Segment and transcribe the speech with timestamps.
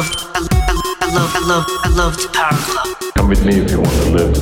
[0.00, 3.14] love, I, I, I love, I love, I love the Power Glove.
[3.16, 4.36] Come with me if you want to live.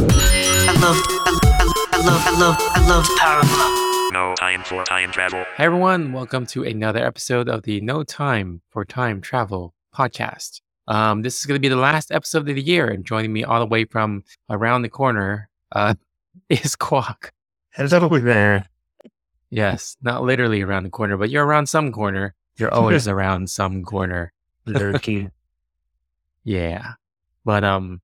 [0.69, 0.97] I love,
[1.27, 4.13] I, I, I love, I love, I love the Power Glove.
[4.13, 5.45] No time for time travel.
[5.57, 6.13] Hi, everyone.
[6.13, 10.61] Welcome to another episode of the No Time for Time Travel podcast.
[10.87, 13.43] Um, this is going to be the last episode of the year, and joining me
[13.43, 15.95] all the way from around the corner uh,
[16.49, 17.33] is Quack.
[17.71, 18.67] Hello there.
[19.51, 22.35] Yes, not literally around the corner, but you're around some corner.
[22.57, 24.33] You're always around some corner.
[24.67, 25.33] Lurking.
[26.49, 26.95] Yeah.
[27.45, 28.01] But um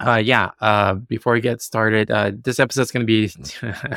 [0.00, 3.30] uh yeah, uh before we get started, uh this episode's gonna be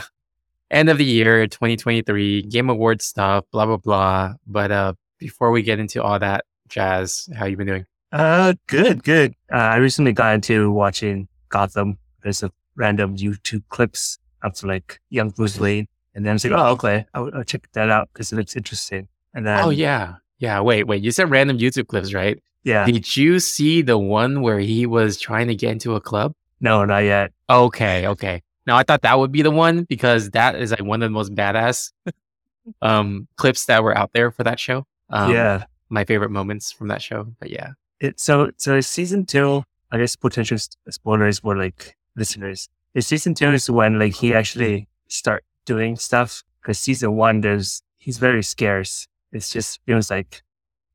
[0.72, 4.34] end of the year, 2023, Game Awards stuff, blah blah blah.
[4.46, 7.86] But uh before we get into all that jazz, how you been doing?
[8.12, 9.34] Uh, good, good.
[9.52, 11.98] Uh, I recently got into watching Gotham.
[12.22, 15.88] There's a random YouTube clips of like young Bruce Wayne.
[16.14, 18.56] And then I was like, oh, okay, I'll, I'll check that out because it looks
[18.58, 19.08] interesting.
[19.34, 20.16] And then, oh yeah.
[20.38, 21.02] Yeah, wait, wait.
[21.02, 22.42] You said random YouTube clips, right?
[22.66, 26.34] Yeah, Did you see the one where he was trying to get into a club?
[26.60, 27.32] no, not yet.
[27.50, 28.42] Okay, okay.
[28.68, 31.14] Now I thought that would be the one because that is like one of the
[31.14, 31.92] most badass
[32.82, 34.86] um clips that were out there for that show.
[35.10, 35.66] Um, yeah.
[35.90, 37.28] my favorite moments from that show.
[37.40, 40.58] But yeah, It, so, so season two, I guess potential
[40.90, 42.68] spoilers for like listeners.
[42.96, 47.84] It's season two is when like he actually start doing stuff because season one, there's,
[48.00, 49.08] he's very scarce.
[49.32, 50.42] It's just, feels like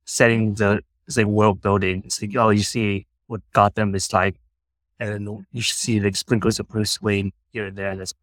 [0.05, 0.81] setting the,
[1.11, 2.03] it's like world building.
[2.05, 4.37] It's like, oh, you see what Gotham is like.
[5.01, 7.97] And you see like sprinkles of Bruce Wayne here and there.
[7.97, 8.15] That's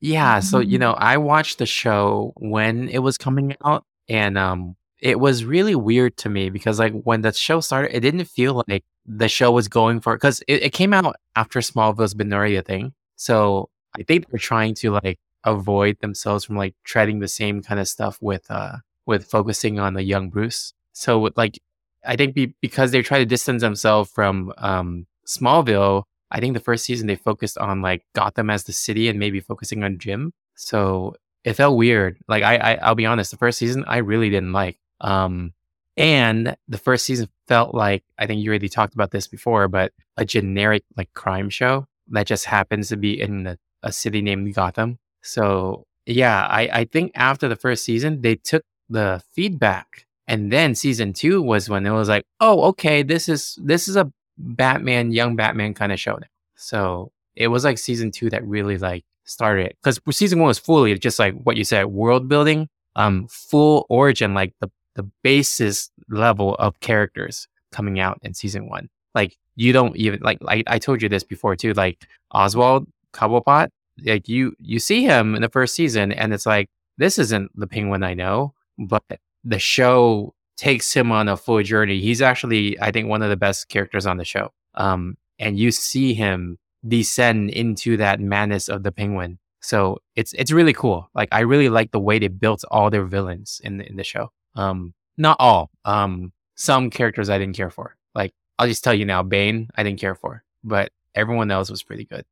[0.00, 0.40] yeah.
[0.40, 5.18] So you know, I watched the show when it was coming out, and um, it
[5.18, 8.84] was really weird to me because like when the show started, it didn't feel like
[9.06, 12.92] the show was going for because it, it came out after Smallville's been a thing.
[13.14, 17.80] So I think they're trying to like avoid themselves from like treading the same kind
[17.80, 20.74] of stuff with uh with focusing on the young Bruce.
[20.92, 21.58] So like
[22.06, 26.60] I think be, because they try to distance themselves from um Smallville, I think the
[26.60, 30.32] first season they focused on like Gotham as the city and maybe focusing on Jim.
[30.54, 32.18] So it felt weird.
[32.28, 34.78] Like I, I I'll be honest, the first season I really didn't like.
[35.00, 35.52] Um
[35.96, 39.92] and the first season felt like I think you already talked about this before, but
[40.16, 44.54] a generic like crime show that just happens to be in a, a city named
[44.54, 44.98] Gotham.
[45.22, 50.74] So yeah, I, I think after the first season they took the feedback and then
[50.74, 55.12] season two was when it was like, oh, okay, this is this is a Batman,
[55.12, 56.26] young Batman kind of show now.
[56.56, 59.76] So it was like season two that really like started it.
[59.82, 64.34] Because season one was fully just like what you said, world building, um, full origin,
[64.34, 68.88] like the the basis level of characters coming out in season one.
[69.14, 73.68] Like you don't even like I, I told you this before too, like Oswald Cobblepot,
[74.04, 77.66] like you you see him in the first season and it's like, this isn't the
[77.66, 79.04] penguin I know, but
[79.46, 82.00] the show takes him on a full journey.
[82.00, 84.52] He's actually, I think, one of the best characters on the show.
[84.74, 89.38] Um, and you see him descend into that madness of the penguin.
[89.60, 91.10] So it's it's really cool.
[91.14, 94.04] Like I really like the way they built all their villains in the, in the
[94.04, 94.30] show.
[94.54, 95.70] Um, not all.
[95.84, 97.96] Um, some characters I didn't care for.
[98.14, 101.82] Like I'll just tell you now, Bane I didn't care for, but everyone else was
[101.82, 102.24] pretty good.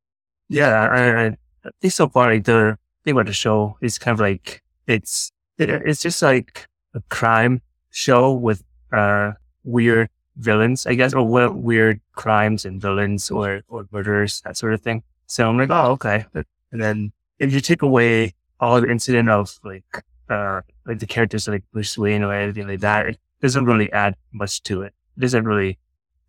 [0.47, 1.37] Yeah, I, I,
[1.81, 5.69] think so far, like the thing about the show is kind of like it's it,
[5.69, 7.61] it's just like a crime
[7.91, 9.33] show with uh
[9.63, 14.73] weird villains, I guess, or we- weird crimes and villains or or murders, that sort
[14.73, 15.03] of thing.
[15.27, 16.25] So I'm like, oh, okay.
[16.71, 21.47] And then if you take away all the incident of like uh like the characters
[21.47, 24.93] like Bruce Wayne or anything like that, it doesn't really add much to it.
[25.17, 25.77] It doesn't really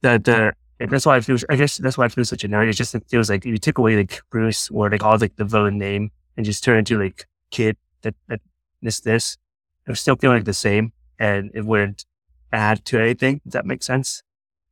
[0.02, 1.38] the the that's why I feel.
[1.48, 2.68] I guess that's why I feel so generic.
[2.68, 5.36] It just it feels like if you take away like Bruce or like all like
[5.36, 8.40] the villain name and just turn it into like kid that that
[8.82, 9.38] this this,
[9.86, 12.04] it would still feel like the same, and it wouldn't
[12.52, 13.40] add to anything.
[13.44, 14.22] Does that make sense?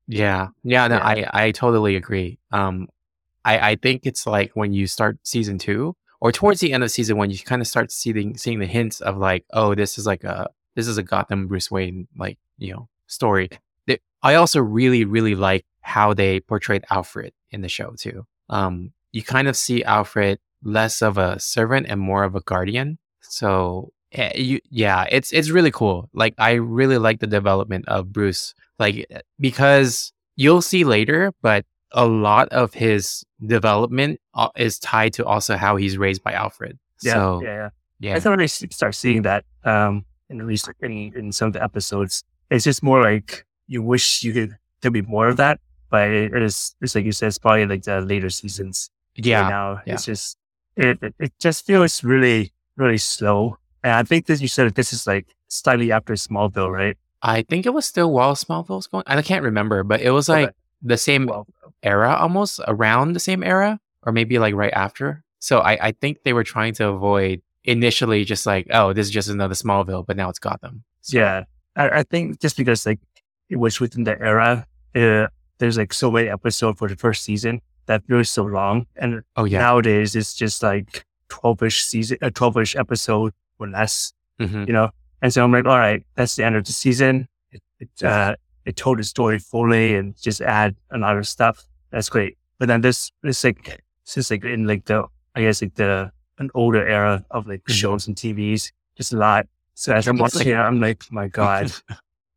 [0.07, 0.49] Yeah.
[0.63, 1.31] Yeah, no, Yeah.
[1.33, 2.39] I, I totally agree.
[2.53, 2.89] Um
[3.47, 6.91] I, I think it's like when you start season two or towards the end of
[6.91, 10.07] season one, you kind of start seeing seeing the hints of like, oh, this is
[10.07, 13.49] like a this is a Gotham Bruce Wayne like, you know, story.
[13.87, 18.27] They- I also really, really like how they portrayed Alfred in the show too.
[18.51, 22.99] Um you kind of see Alfred less of a servant and more of a guardian.
[23.21, 23.93] So
[24.35, 26.09] you, yeah, it's it's really cool.
[26.13, 32.07] Like I really like the development of Bruce like because you'll see later but a
[32.07, 37.13] lot of his development uh, is tied to also how he's raised by alfred Yeah,
[37.13, 37.69] so yeah, yeah.
[38.01, 41.53] yeah I thought I start seeing that um in at least in, in some of
[41.53, 42.25] the episodes.
[42.51, 45.61] It's just more like you wish you could there'd be more of that,
[45.91, 48.91] but it is it's like you said, it's probably like the later seasons.
[49.17, 49.83] right yeah now.
[49.87, 49.95] yeah.
[49.95, 50.37] It's just
[50.77, 53.59] it, it it just feels really really slow.
[53.85, 56.97] And I think that you said that this is like slightly after Smallville, right?
[57.23, 59.05] I think it was still while Smallville was going.
[59.07, 60.57] I can't remember, but it was like Okay.
[60.83, 61.47] the same Well,
[61.83, 65.23] era almost around the same era or maybe like right after.
[65.39, 69.13] So I, I think they were trying to avoid initially just like, oh, this is
[69.13, 70.83] just another Smallville, but now it's Gotham.
[71.03, 71.45] So, yeah,
[71.77, 73.01] I, I think just because like
[73.51, 75.27] it was within the era, uh,
[75.59, 79.45] there's like so many episodes for the first season that feels so long, and Oh
[79.45, 79.59] yeah.
[79.61, 84.91] nowadays it's just like twelve-ish season, a twelve-ish episode or less, hmm you know.
[85.23, 87.29] And so I'm like, all right, that's the end of the season.
[87.51, 91.65] It it, uh, it told the story fully and just add a lot of stuff.
[91.91, 92.37] That's great.
[92.59, 93.65] But then this this like
[94.05, 95.05] this is like in like the
[95.35, 97.73] I guess like the an older era of like Mhm.
[97.75, 99.47] shows and TVs, just a lot.
[99.75, 101.73] So as I'm It's watching like- it, I'm like, my God,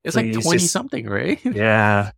[0.03, 1.39] It's like 20 just- something, right?
[1.45, 2.11] yeah.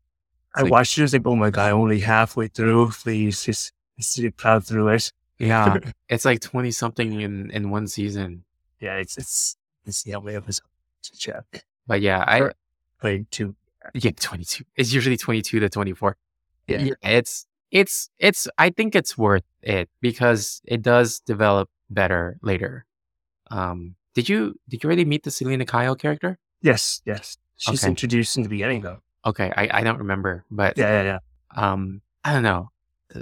[0.55, 2.89] I like- watched it, it's like, oh my God, only halfway through.
[2.91, 5.11] Please just just plow through it.
[5.39, 5.77] yeah.
[6.09, 8.43] It's like 20 something in, in one season.
[8.79, 10.65] Yeah, it's it's it's the only episode
[11.03, 11.63] to check.
[11.87, 12.51] But yeah, I,
[13.01, 13.55] Wait, two.
[13.93, 14.63] yeah, 22.
[14.75, 16.17] It's usually 22 to 24.
[16.67, 16.89] Yeah.
[17.01, 22.85] It's, it's, it's, I think it's worth it because it does develop better later.
[23.49, 26.37] Um, did you, did you already meet the Selina Kyle character?
[26.61, 27.37] Yes, yes.
[27.55, 27.89] She's Okay.
[27.89, 28.99] introduced in the beginning though.
[29.25, 29.51] Okay.
[29.55, 31.19] I, I don't remember, but Yeah, yeah, yeah.
[31.63, 32.69] um i don't know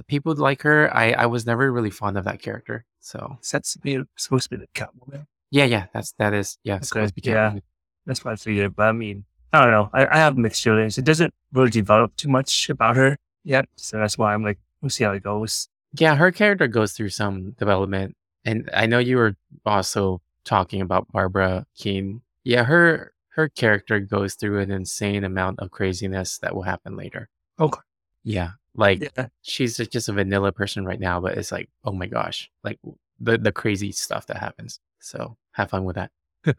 [0.07, 3.65] people like her i i was never really fond of that character so Is that
[3.65, 5.27] supposed to be, supposed to be the Catwoman?
[5.51, 7.59] Yeah yeah that's that is yeah Okay, yeah.
[8.05, 8.75] That's what I figured.
[8.75, 9.89] But I mean, I don't know.
[9.93, 10.97] I, I have mixed feelings.
[10.97, 13.65] It doesn't really develop too much about her yet.
[13.75, 15.67] So that's why I'm like, we'll see how it goes.
[15.93, 18.15] yeah her character goes through some development
[18.45, 19.33] and i know you were
[19.65, 25.71] also talking about barbara kean yeah her her character goes through an insane amount of
[25.71, 27.29] craziness that will happen later
[27.59, 27.79] Okay.
[28.23, 29.27] yeah like Yeah.
[29.41, 32.77] she's just a vanilla person right now but it's like oh my gosh like
[33.19, 36.11] the the crazy stuff that happens so have fun with that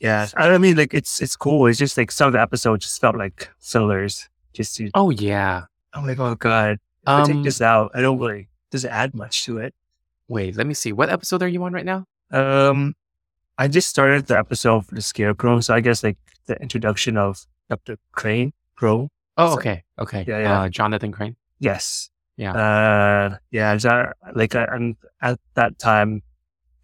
[0.00, 0.26] Yeah.
[0.36, 1.66] I mean, like, it's it's cool.
[1.66, 4.28] It's just like some of the episodes just felt like fillers.
[4.52, 6.72] Just to, oh yeah I'm like, oh God.
[7.02, 9.74] If I Um, take this out, I don't really, doesn't add much to it.
[10.28, 10.92] Wait, let me see.
[10.92, 12.06] What episode are you on right now?
[12.30, 12.94] Um,
[13.58, 15.60] I just started the episode for the Scarecrow.
[15.60, 17.96] So I guess like the introduction of Dr.
[18.12, 19.08] Crane, Crow.
[19.36, 19.84] Oh, So- okay.
[19.98, 20.24] Okay.
[20.26, 20.60] Yeah, yeah.
[20.62, 21.36] Uh, Jonathan Crane.
[21.60, 22.10] Yes.
[22.36, 22.52] Yeah.
[22.52, 23.74] Uh, yeah.
[23.74, 26.22] is that- like, I, I'm at that time,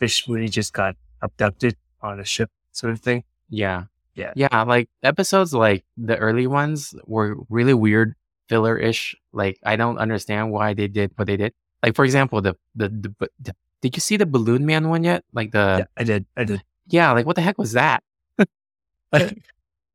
[0.00, 3.25] Fish just got abducted on a ship, sort of thing.
[3.49, 3.85] Yeah.
[4.14, 4.32] Yeah.
[4.35, 4.62] Yeah.
[4.62, 8.14] Like episodes like the early ones were really weird,
[8.49, 9.14] filler ish.
[9.32, 11.52] Like I don't understand why they did what they did.
[11.82, 15.25] Like for example, the the, the, the did you see the Balloon Man one yet?
[15.32, 16.26] Like the yeah, I did.
[16.37, 16.62] I did.
[16.88, 18.02] yeah, like what the heck was that?
[19.12, 19.43] it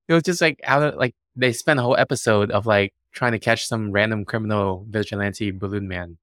[0.09, 3.39] was just like out of like they spent a whole episode of like trying to
[3.39, 6.17] catch some random criminal vigilante balloon man.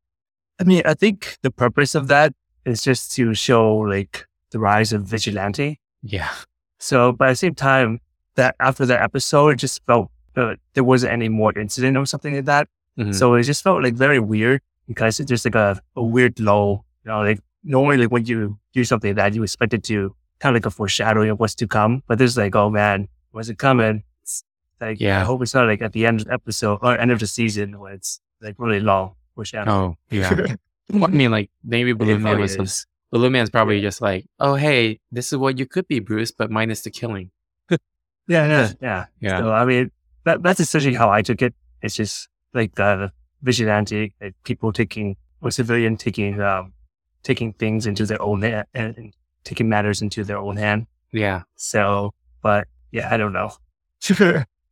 [0.61, 4.93] I mean, I think the purpose of that is just to show like the rise
[4.93, 5.81] of vigilante.
[6.03, 6.31] Yeah.
[6.79, 8.01] So, but at the same time,
[8.35, 12.35] that after that episode, it just felt uh, there wasn't any more incident or something
[12.35, 12.69] like that.
[12.99, 13.15] Mhm.
[13.15, 16.85] So it just felt like very weird because it's just like a, a weird lull.
[17.05, 20.15] You know, like normally like when you do something like that, you expect it to
[20.41, 22.03] kind of like a foreshadowing of what's to come.
[22.07, 24.03] But this is like, oh man, what's it coming?
[24.23, 24.45] It's
[24.81, 25.21] like, Yeah.
[25.21, 27.27] I hope it's not like at the end of the episode or end of the
[27.27, 29.69] season when it's like really long foreshadowing.
[29.77, 30.57] Oh yeah.
[30.93, 32.87] Well, I mean, like maybe Balloon Man was some, is.
[33.11, 33.89] Balloon Man's probably Yeah.
[33.89, 37.31] just like, oh hey, this is what you could be, Bruce, but minus the killing.
[38.29, 39.07] Yeah, yeah, yeah.
[39.21, 39.39] Yeah.
[39.41, 39.91] So I mean,
[40.25, 41.55] that that's essentially how I took it.
[41.83, 43.11] It's just like the
[43.43, 46.73] vigilante, like people taking or civilian taking um
[47.25, 49.15] taking things into their own hand and, and
[49.45, 50.87] taking matters into their own hand.
[51.11, 51.43] Yeah.
[51.57, 53.51] So, but yeah, I don't know.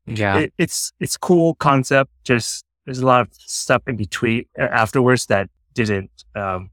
[0.06, 0.38] Yeah.
[0.38, 2.10] it, it's it's cool concept.
[2.24, 5.50] Just there's a lot of stuff in between uh, afterwards that
[5.88, 6.70] didn't um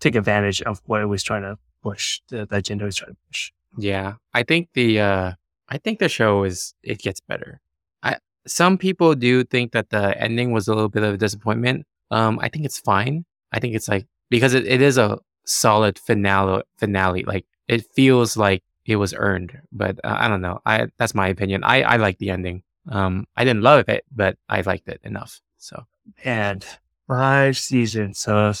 [0.00, 2.20] take advantage of what it was trying to push.
[2.28, 3.52] The, the agenda was trying to push.
[3.76, 4.14] Yeah.
[4.34, 5.32] I think the uh
[5.68, 7.60] I think the show is it gets better.
[8.02, 11.86] I some people do think that the ending was a little bit of a disappointment.
[12.10, 13.24] Um I think it's fine.
[13.52, 17.24] I think it's like because it, it is a solid finale finale.
[17.24, 19.58] Like it feels like it was earned.
[19.72, 20.60] But uh, I don't know.
[20.64, 21.64] I that's my opinion.
[21.64, 22.62] I I like the ending.
[22.90, 25.40] Um I didn't love it, but I liked it enough.
[25.58, 25.84] So
[26.24, 26.64] and
[27.08, 28.18] five seasons.
[28.18, 28.52] So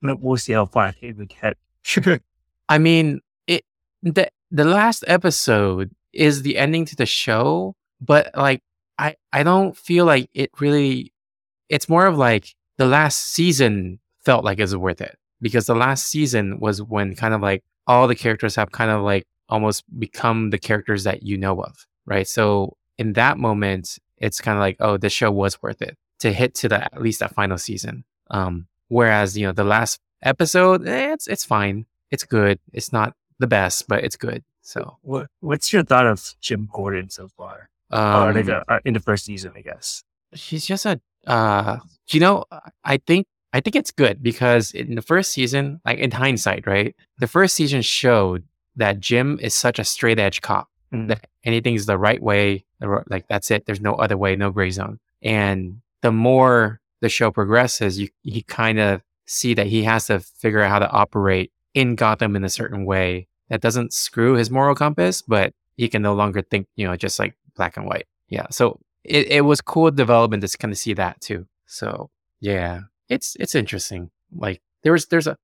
[0.00, 1.58] we'll see how far it would get.
[2.68, 3.64] I mean, it
[4.02, 8.62] the the last episode is the ending to the show, but like
[8.98, 11.12] I I don't feel like it really.
[11.68, 15.74] It's more of like the last season felt like it was worth it because the
[15.74, 19.84] last season was when kind of like all the characters have kind of like almost
[19.98, 22.26] become the characters that you know of, right?
[22.26, 26.32] So in that moment, it's kind of like oh, the show was worth it to
[26.32, 28.04] hit to the at least that final season.
[28.30, 32.58] Um, whereas you know the last episode, eh, it's it's fine it's good.
[32.72, 34.44] It's not the best, but it's good.
[34.62, 37.68] So What What's your thought of Jim Gordon so far?
[37.90, 40.02] Um, like uh, in the first season, I guess.
[40.34, 41.78] she's just a uh
[42.10, 42.44] you know
[42.84, 46.94] i think i think it's good because in the first season like in hindsight right
[47.18, 48.44] the first season showed
[48.76, 51.08] that jim is such a straight edge cop Mm.
[51.08, 52.64] that anything's the right way
[53.10, 57.30] like that's it there's no other way no gray zone and the more the show
[57.30, 61.50] progresses you you kind of see that he has to figure out how to operate
[61.74, 66.02] in gotham in a certain way that doesn't screw his moral compass but he can
[66.02, 68.06] no longer think you know just like black and white.
[68.28, 71.46] Yeah so it, it was cool development to kind of see that too.
[71.66, 72.10] So
[72.40, 74.10] yeah it's it's interesting.
[74.34, 75.36] Like there was there's a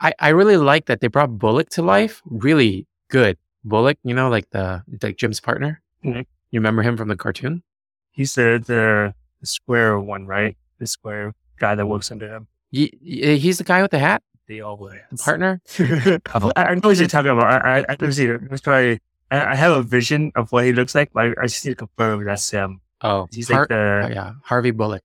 [0.00, 2.22] i i really like that they brought bullock to life.
[2.26, 3.38] Really good.
[3.64, 5.80] Bullock you know like the like jim's partner?
[6.04, 6.26] Mhm.
[6.50, 7.62] you remember him from the cartoon?
[8.10, 10.56] He's the, the the square one, right?
[10.78, 12.46] The square guy that works under him.
[12.70, 16.98] Ye- he's the guy with the hat They all the partner I, I know what
[16.98, 17.64] you're talking about.
[17.64, 18.28] I, I, I see.
[18.50, 19.00] Let's try.
[19.30, 21.72] I, I have a vision of what he looks like, but I, I just need
[21.72, 22.80] to confirm that's him.
[23.02, 25.04] oh He's Har- like the oh, yeah harvey bullock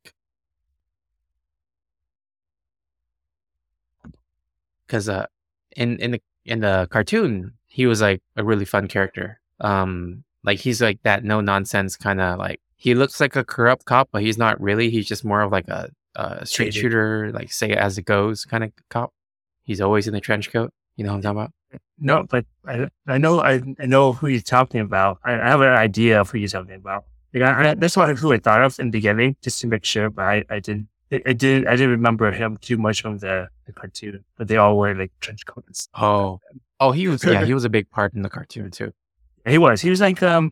[4.88, 5.26] because uh
[5.76, 10.60] in in the in the cartoon he was like a really fun character um like
[10.60, 14.22] he's like that no nonsense kind of like he looks like a corrupt cop but
[14.22, 16.82] he's not really he's just more of like a, a straight Shaded.
[16.82, 19.14] shooter like say it as it goes kind of cop
[19.64, 21.52] he's always in the trench coat you know what i'm talking about
[22.00, 25.20] no, but I, I know I, I know who you're talking about.
[25.24, 27.06] I, I have an idea of who you're talking about.
[27.34, 29.86] Like I, I, that's what who I thought of in the beginning, just to make
[29.86, 30.10] sure.
[30.10, 30.88] But I, I didn't.
[31.12, 31.66] I, I did.
[31.68, 34.24] I didn't remember him too much from the, the cartoon.
[34.38, 35.88] But they all wear like trench coats.
[35.96, 36.40] oh
[36.80, 38.92] oh he was yeah he was a big part in the cartoon too
[39.48, 39.82] He was.
[39.82, 40.52] He was like um.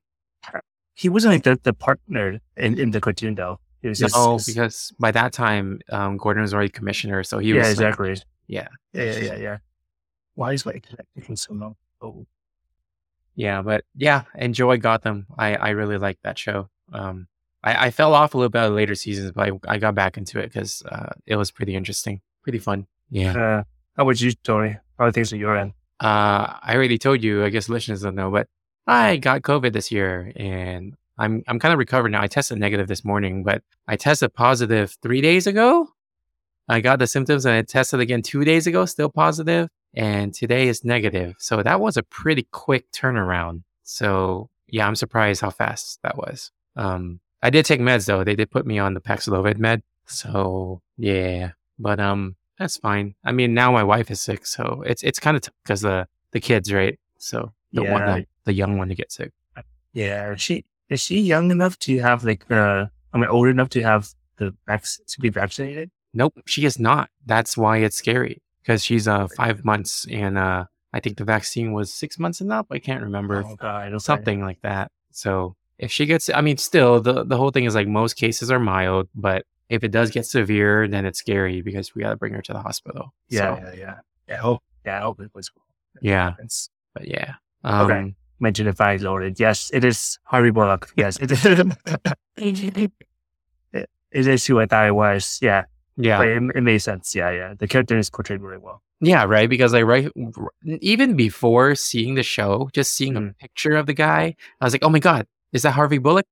[0.94, 3.60] He wasn't like the, the partner in, in the cartoon though.
[3.82, 7.50] He was just no because by that time um gordon was already commissioner so he
[7.50, 8.16] yeah, was like- exactly.
[8.48, 9.58] yeah Yeah, yeah, yeah, yeah.
[10.36, 10.86] Why is like
[11.18, 11.76] taking so long?
[12.02, 12.26] Oh,
[13.36, 15.26] Yeah, but yeah, enjoy Gotham.
[15.38, 16.70] I I really like that show.
[16.94, 17.28] Um,
[17.64, 20.18] I I fell off a little bit of later seasons, but I, I got back
[20.18, 22.88] into it because uh, it was pretty interesting, pretty fun.
[23.10, 23.32] Yeah.
[23.34, 23.64] uh,
[23.96, 24.78] how about you, Tony?
[24.98, 25.74] How are things at your end?
[26.00, 27.44] Uh, I already told you.
[27.46, 28.48] I guess listeners don't know, but
[28.88, 32.22] I got COVID this year, and I'm I'm kind of recovered now.
[32.22, 35.90] I tested negative this morning, but I tested positive three days ago.
[36.68, 40.68] I got the symptoms, and I tested again two days ago, still positive, and today
[40.68, 41.36] is negative.
[41.40, 43.64] So that was a pretty quick turnaround.
[43.84, 46.52] So yeah, I'm surprised how fast that was.
[46.76, 48.24] Um, I did take meds though.
[48.24, 49.84] They did put me on the Paxlovid med.
[50.06, 53.16] So yeah, but um, that's fine.
[53.24, 56.40] I mean, now my wife is sick, so it's it's kind of because the the
[56.40, 56.98] kids, right?
[57.18, 58.16] So want Yeah.
[58.16, 59.32] the, the young one to get sick.
[59.94, 63.70] Yeah, is she is she young enough to have like uh, I mean, old enough
[63.70, 65.92] to have the vac- to be vaccinated?
[66.13, 67.10] Nope, she is not.
[67.25, 71.72] That's why it's scary because she's uh five months and uh I think the vaccine
[71.74, 72.68] was six months and up.
[72.72, 74.00] I can't remember Oh God, okay.
[74.00, 74.92] something like that.
[75.12, 78.50] So if she gets, I mean, still the the whole thing is like most cases
[78.51, 82.18] are mild, but if it does get severe, then it's scary because we got to
[82.18, 83.13] bring her to the hospital.
[83.30, 83.96] Yeah, So, yeah, yeah.
[84.28, 84.63] Yeah, I hope.
[84.86, 85.50] Yeah, I hope it was.
[86.01, 87.36] yeah, It's but yeah.
[87.63, 88.15] Um, Okay.
[88.39, 89.39] mentioned if I loaded.
[89.39, 90.91] Yes, it is Harvey Bullock.
[90.96, 91.46] Yes, it is.
[92.38, 92.91] it,
[94.12, 95.39] it is who I thought it was.
[95.41, 95.65] Yeah,
[95.98, 96.18] Yeah.
[96.18, 97.15] but it, it made sense.
[97.15, 97.53] Yeah, yeah.
[97.58, 98.82] The character is portrayed really well.
[99.00, 99.50] Yeah, right.
[99.50, 100.10] Because I right,
[100.65, 103.38] even before seeing the show, just seeing a Mm.
[103.39, 106.25] picture of the guy, I was like, "Oh my god, is that Harvey Bullock?"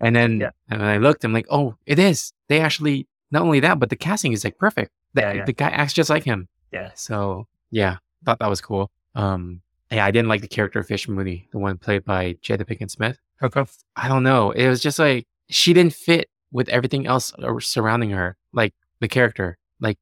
[0.00, 0.50] And then Yeah.
[0.68, 3.96] and I looked, I'm like, "Oh, it is." They actually not only that, but the
[3.96, 4.90] casting is like perfect.
[5.14, 5.44] The, Yeah, yeah.
[5.44, 6.48] the guy acts just like him.
[6.72, 6.90] Yeah.
[6.94, 8.90] So yeah, thought that was cool.
[9.14, 12.62] Um, yeah, I didn't like the character of Fish Mooney, the one played by Jada
[12.64, 13.18] Pinkett Smith.
[13.40, 13.66] Come?
[13.96, 14.50] I don't know.
[14.50, 19.58] It was just like she didn't fit with everything else surrounding her, like the character.
[19.80, 19.98] Like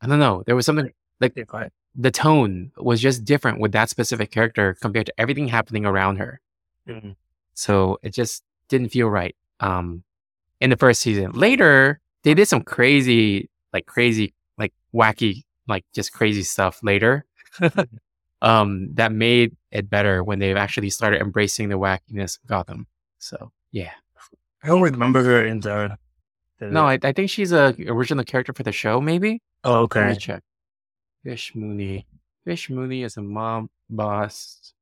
[0.00, 0.42] I don't know.
[0.46, 0.90] There was something
[1.20, 1.72] Yeah, go ahead.
[1.94, 6.40] the tone was just different with that specific character compared to everything happening around her.
[6.88, 7.16] Mhm.
[7.54, 9.34] So it just didn't feel right.
[9.60, 10.04] Um,
[10.60, 11.32] in the first season.
[11.32, 17.24] Later, they did some crazy, like crazy, like wacky, like just crazy stuff later.
[18.42, 22.86] um, that made it better when they've actually started embracing the wackiness of Gotham.
[23.18, 23.92] So yeah.
[24.62, 25.96] I don't remember her in the.
[26.58, 29.42] the No, I, I think she's a original character for the show, maybe.
[29.64, 30.18] oh, Let me okay.
[30.18, 30.42] check.
[31.24, 32.06] Fish Mooney.
[32.44, 34.72] Fish Mooney is a mom boss.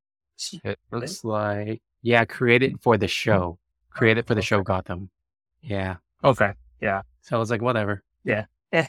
[0.64, 3.58] It looks like yeah, created for the show.
[3.90, 5.10] Created for the show Gotham.
[5.62, 5.96] Yeah.
[6.22, 6.52] Okay.
[6.80, 7.02] Yeah.
[7.22, 8.04] So I was like, whatever.
[8.25, 8.44] Yeah.
[8.72, 8.86] Eh.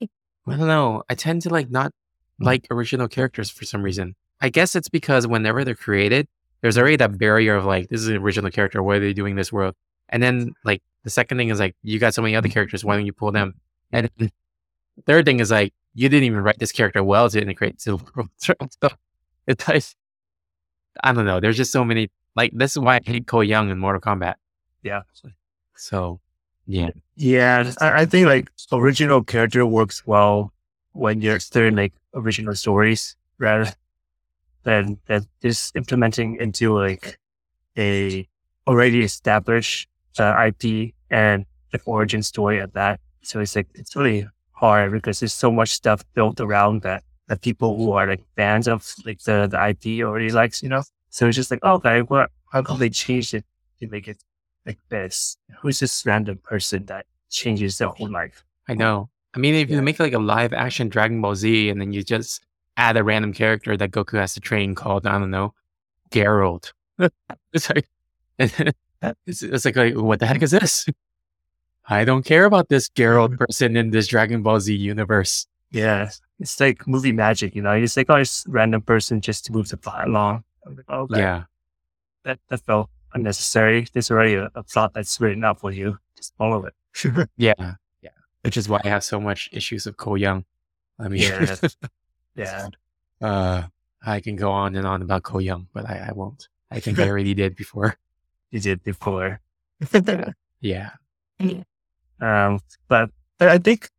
[0.00, 0.08] I
[0.46, 1.02] don't know.
[1.08, 1.92] I tend to like not
[2.40, 2.46] Mm.
[2.46, 4.14] like original characters for some reason.
[4.40, 6.28] I guess it's because whenever they're created,
[6.60, 8.82] there's already that barrier of like, this is an original character.
[8.82, 9.74] What are they doing in this world?
[10.08, 12.84] And then like the second thing is like, you got so many other characters.
[12.84, 13.54] Why don't you pull them?
[13.92, 14.30] And the
[15.06, 17.96] third thing is like, you didn't even write this character well to integrate to the
[18.14, 18.28] world.
[18.36, 18.54] so
[19.46, 19.84] it's like,
[21.02, 21.40] I don't know.
[21.40, 24.34] There's just so many like this is why I hate Cole Young in Mortal Kombat.
[24.82, 25.02] Yeah.
[25.74, 26.20] So
[26.66, 26.90] yeah.
[27.16, 27.72] Yeah.
[27.80, 30.52] I, I think like original character works well
[30.96, 31.38] when you're
[31.72, 33.72] like original stories rather
[34.64, 37.18] than, than just implementing into like
[37.78, 38.26] a
[38.66, 39.88] already established
[40.18, 43.00] uh, IP and the origin story of that.
[43.22, 47.42] So it's like, it's really hard because there's so much stuff built around that, that
[47.42, 50.82] people who are like fans of like the, the IP already likes, you know?
[51.10, 53.44] So it's just like, okay, what, how come they changed it
[53.80, 54.22] to make it
[54.64, 55.36] like this?
[55.60, 58.44] Who's this random person that changes their whole life?
[58.68, 59.10] I know.
[59.36, 59.76] I mean, if Yeah.
[59.76, 62.42] you make like a live action Dragon Ball Z and then you just
[62.78, 65.54] add a random character that Goku has to train called, I don't know,
[66.10, 66.72] Geralt.
[67.52, 67.88] it's like,
[68.38, 70.86] it's, it's like, like, what the heck is this?
[71.88, 75.46] I don't care about this Geralt person in this Dragon Ball Z universe.
[75.70, 76.10] Yeah.
[76.40, 77.72] It's like movie magic, you know?
[77.72, 80.44] It's like, oh, it's random person just to move the plot along.
[80.66, 81.18] Like, oh, okay.
[81.20, 81.44] Yeah.
[82.24, 83.86] That, that felt unnecessary.
[83.92, 85.98] There's already a, a plot that's written out for you.
[86.16, 87.28] Just follow it.
[87.36, 87.74] Yeah.
[88.46, 88.48] Yeah.
[88.48, 90.44] Which is why I have so much issues with Cole Young.
[91.00, 91.56] I mean, Yeah.
[92.36, 92.68] yeah.
[93.20, 93.62] uh,
[94.04, 96.48] I can go on and on about Cole Young, but I, I won't.
[96.70, 97.96] I think I already did before.
[98.52, 99.40] You did before.
[100.60, 100.90] Yeah.
[102.18, 103.10] Um, but
[103.40, 103.90] I I think,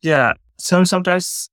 [0.00, 1.50] yeah, some sometimes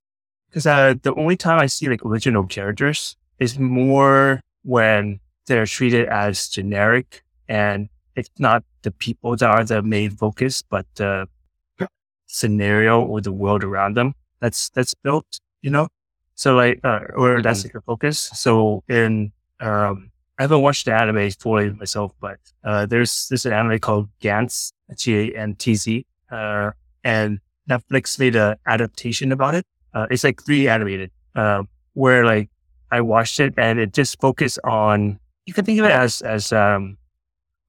[0.48, 6.08] because uh, the only time I see like original characters is more when they're treated
[6.08, 11.28] as generic and it's not the people that are the main focus, but the
[12.30, 15.88] scenario or the world around them that's that's built, you know.
[16.36, 18.30] So like, uh, or that's like the focus.
[18.34, 23.54] So in um, I haven't watched the anime fully myself, but uh, there's there's an
[23.54, 26.72] anime called Gantz, G A N T Z, uh,
[27.04, 29.66] and Netflix made a adaptation about it.
[29.94, 32.50] Uh, it's like 3D animated, uh, where like
[32.92, 35.20] I watched it and it just focused on.
[35.46, 36.98] You can think of it as as um,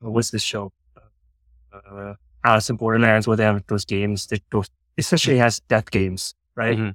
[0.00, 0.72] what's this show?
[1.72, 2.14] Uh,
[2.44, 4.26] Alice in Borderlands, where they have those games.
[4.28, 6.78] That those essentially has death games, right?
[6.78, 6.94] Mhm.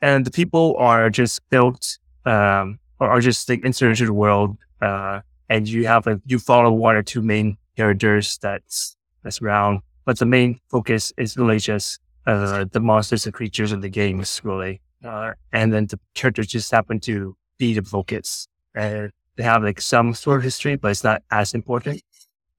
[0.00, 4.56] And the people are just built, um, or are just like inserted into the world
[4.80, 9.80] uh, and you have like you follow one or two main characters that's that's around,
[10.04, 14.40] but the main focus is really just uh, the monsters and creatures in the games,
[14.44, 14.80] really.
[15.04, 19.80] Uh, and then the characters just happen to be the focus, and they have like
[19.80, 22.02] some sort of history, but it's not as important.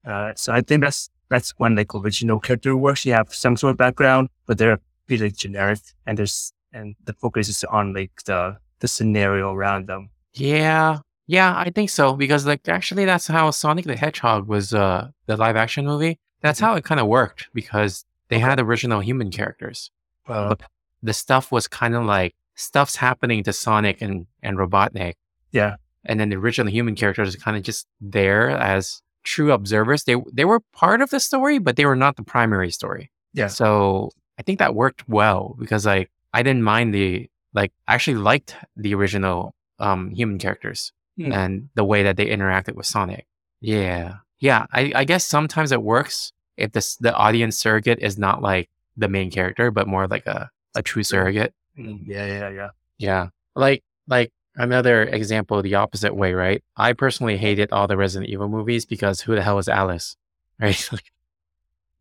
[0.08, 3.04] Uh, so I think that's that's when like original character works.
[3.06, 7.48] You have some sort of background, but they're pretty generic, and there's and the focus
[7.48, 10.10] is on like the the scenario around them.
[10.34, 10.98] Yeah.
[11.26, 12.16] Yeah, I think so.
[12.16, 16.18] Because like actually that's how Sonic the Hedgehog was uh the live action movie.
[16.40, 19.90] That's how it kind of worked because they had original human characters.
[20.28, 20.56] Well,
[21.02, 25.14] The stuff was kind of like stuff's happening to Sonic and, and Robotnik.
[25.52, 29.02] yeah, And then the original human characters are kind of just there as
[29.34, 30.04] true observers.
[30.04, 33.10] They they were part of the story, but they were not the primary story.
[33.34, 33.48] Yeah.
[33.48, 38.16] So I think that worked well because like I didn't mind the like I actually
[38.30, 41.32] liked the original um human characters Hmm.
[41.32, 43.26] and the way that they interacted with Sonic.
[43.60, 44.22] Yeah.
[44.38, 44.66] Yeah.
[44.72, 49.08] I, I guess sometimes it works if the the audience surrogate is not like the
[49.08, 51.52] main character, but more like a, a true surrogate.
[51.76, 52.70] Mm, yeah, yeah, yeah.
[52.98, 53.24] Yeah.
[53.56, 56.62] Like like another example the opposite way, right?
[56.76, 60.16] I personally hated all the Resident Evil movies because who the hell is Alice?
[60.60, 60.88] Right?
[60.90, 61.12] Like,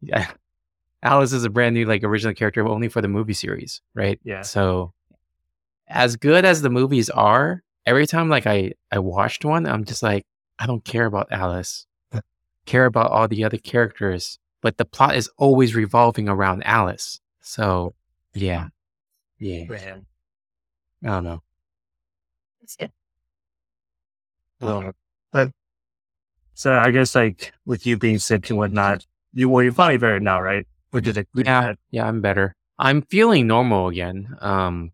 [0.02, 0.32] yeah.
[1.04, 4.20] Alice is a brand new like original character only for the movie series, right?
[4.24, 4.42] Yeah.
[4.42, 4.94] So
[5.88, 10.02] as good as the movies are, every time like I I watched one, I'm just
[10.02, 10.26] like
[10.58, 11.86] I don't care about Alice.
[12.66, 17.20] care about all the other characters, but the plot is always revolving around Alice.
[17.42, 17.94] So,
[18.34, 18.70] yeah.
[19.40, 19.66] Yeah.
[19.66, 20.06] Man.
[21.04, 21.44] I don't know.
[24.60, 24.92] Well,
[25.32, 25.52] but
[26.54, 30.20] so I guess like with you being sick and whatnot, you well, you're probably better
[30.20, 30.66] now, right?
[30.92, 31.28] Or did it?
[31.36, 32.56] Yeah, yeah, I'm better.
[32.80, 34.36] I'm feeling normal again.
[34.42, 34.92] Um,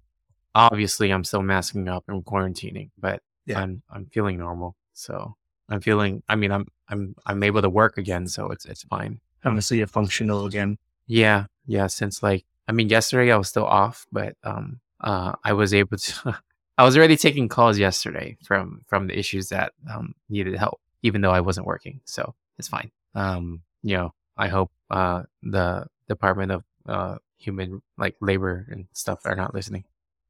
[0.56, 3.60] obviously, I'm still masking up and quarantining, but Yeah.
[3.62, 4.76] I'm I'm feeling normal.
[4.94, 5.36] So
[5.70, 6.24] I'm feeling.
[6.28, 9.20] I mean, I'm I'm I'm able to work again, so it's it's fine.
[9.46, 10.78] Obviously, you're functional again.
[11.08, 11.88] Yeah, yeah.
[11.88, 15.98] Since like, I mean, yesterday I was still off, but um, uh, I was able
[15.98, 16.40] to.
[16.78, 21.22] I was already taking calls yesterday from from the issues that um needed help, even
[21.22, 22.02] though I wasn't working.
[22.06, 22.92] So it's fine.
[23.16, 29.20] Um, you know, I hope uh the Department of uh Human like Labor and stuff
[29.26, 29.84] are not listening.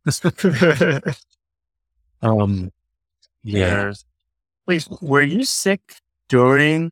[2.21, 2.71] Um,
[3.43, 3.87] yeah.
[3.87, 4.05] Yes.
[4.65, 5.81] Wait, were you sick
[6.29, 6.91] during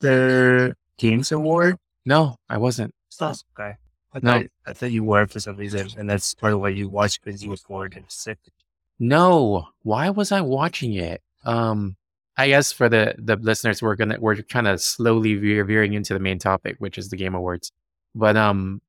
[0.00, 1.76] the Games Award?
[2.06, 2.94] No, I wasn't.
[3.10, 3.42] Stuff.
[3.58, 3.74] Okay.
[4.14, 4.32] I No.
[4.38, 7.22] thought, I thought you were for some reason, and that's part of why you watched
[7.22, 8.38] because you were bored and sick.
[9.00, 9.68] No.
[9.82, 11.22] Why was I watching it?
[11.44, 11.96] Um,
[12.36, 16.14] I guess for the the listeners, we're gonna we're kind of slowly veer, veering into
[16.14, 17.72] the main topic, which is the Game Awards.
[18.14, 18.80] But um,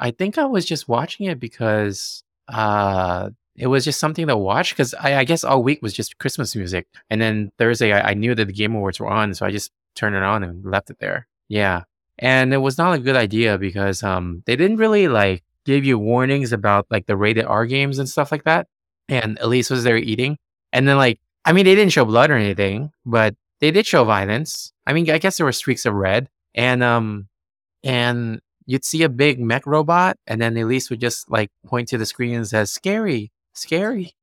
[0.00, 4.70] I think I was just watching it because uh, it was just something to watch
[4.70, 8.14] because I, I guess all week was just Christmas music, and then Thursday I, I
[8.14, 10.90] knew that the Game Awards were on, so I just turned it on and left
[10.90, 11.26] it there.
[11.48, 11.84] Yeah,
[12.18, 15.98] and it was not a good idea because um they didn't really like give you
[15.98, 18.66] warnings about like the rated R games and stuff like that.
[19.08, 20.38] And Elise was there eating,
[20.72, 24.04] and then like I mean they didn't show blood or anything, but they did show
[24.04, 24.72] violence.
[24.86, 27.28] I mean I guess there were streaks of red, and um
[27.84, 31.98] and you'd see a big mech robot, and then Elise would just like point to
[31.98, 34.14] the screen and says, "Scary, scary."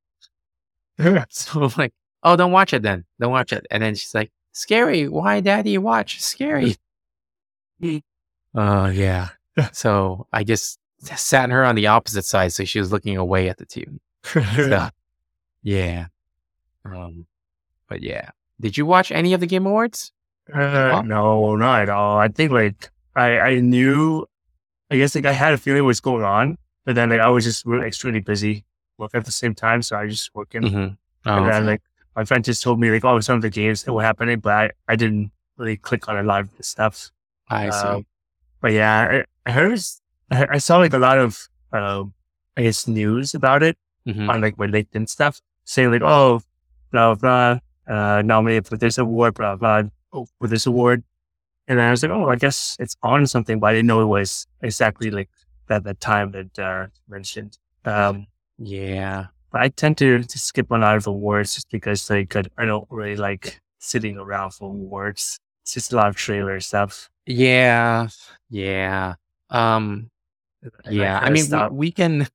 [1.30, 3.04] so I'm like, "Oh, don't watch it then.
[3.20, 5.08] Don't watch it." And then she's like, "Scary?
[5.08, 5.78] Why, Daddy?
[5.78, 6.76] Watch scary."
[8.56, 9.28] Oh yeah.
[9.72, 13.58] so I just sat her on the opposite side, so she was looking away at
[13.58, 13.98] the TV.
[14.26, 14.88] So,
[15.62, 16.06] yeah.
[16.84, 17.26] Um,
[17.88, 18.30] but yeah.
[18.60, 20.12] Did you watch any of the Game Awards?
[20.52, 22.18] Uh, no, not at all.
[22.18, 24.26] I think like I I knew,
[24.90, 27.28] I guess like I had a feeling what was going on, but then like I
[27.28, 28.64] was just really extremely busy
[28.96, 30.62] working at the same time, so I just working.
[30.62, 30.94] Mm-hmm.
[31.28, 31.66] Oh, and then okay.
[31.72, 31.82] like
[32.14, 34.52] my friend just told me like oh some of the games that were happening, but
[34.52, 37.10] I, I didn't really click on a lot of the stuff.
[37.48, 37.76] I see.
[37.76, 38.06] Um,
[38.60, 39.78] but yeah, I, I heard
[40.30, 42.14] I saw like a lot of um
[42.56, 44.28] I guess news about it Mhm.
[44.30, 46.40] on like my LinkedIn stuff, saying like oh
[46.92, 51.02] blah blah blah uh nominated for this award blah blah oh, for this award,
[51.68, 54.00] and then I was like oh I guess it's on something, but I didn't know
[54.02, 55.28] it was exactly like
[55.68, 57.58] that that time that uh, mentioned.
[57.84, 58.26] Um,
[58.58, 59.26] Yeah.
[59.52, 62.64] but I tend to, to skip a lot of awards just because like I, I
[62.64, 65.38] don't really like sitting around for awards.
[65.62, 67.10] It's just a lot of trailer stuff.
[67.26, 68.08] Yeah.
[68.50, 69.14] Yeah.
[69.50, 70.10] Um,
[70.84, 71.18] And yeah.
[71.20, 72.26] I kinda mean, we, we can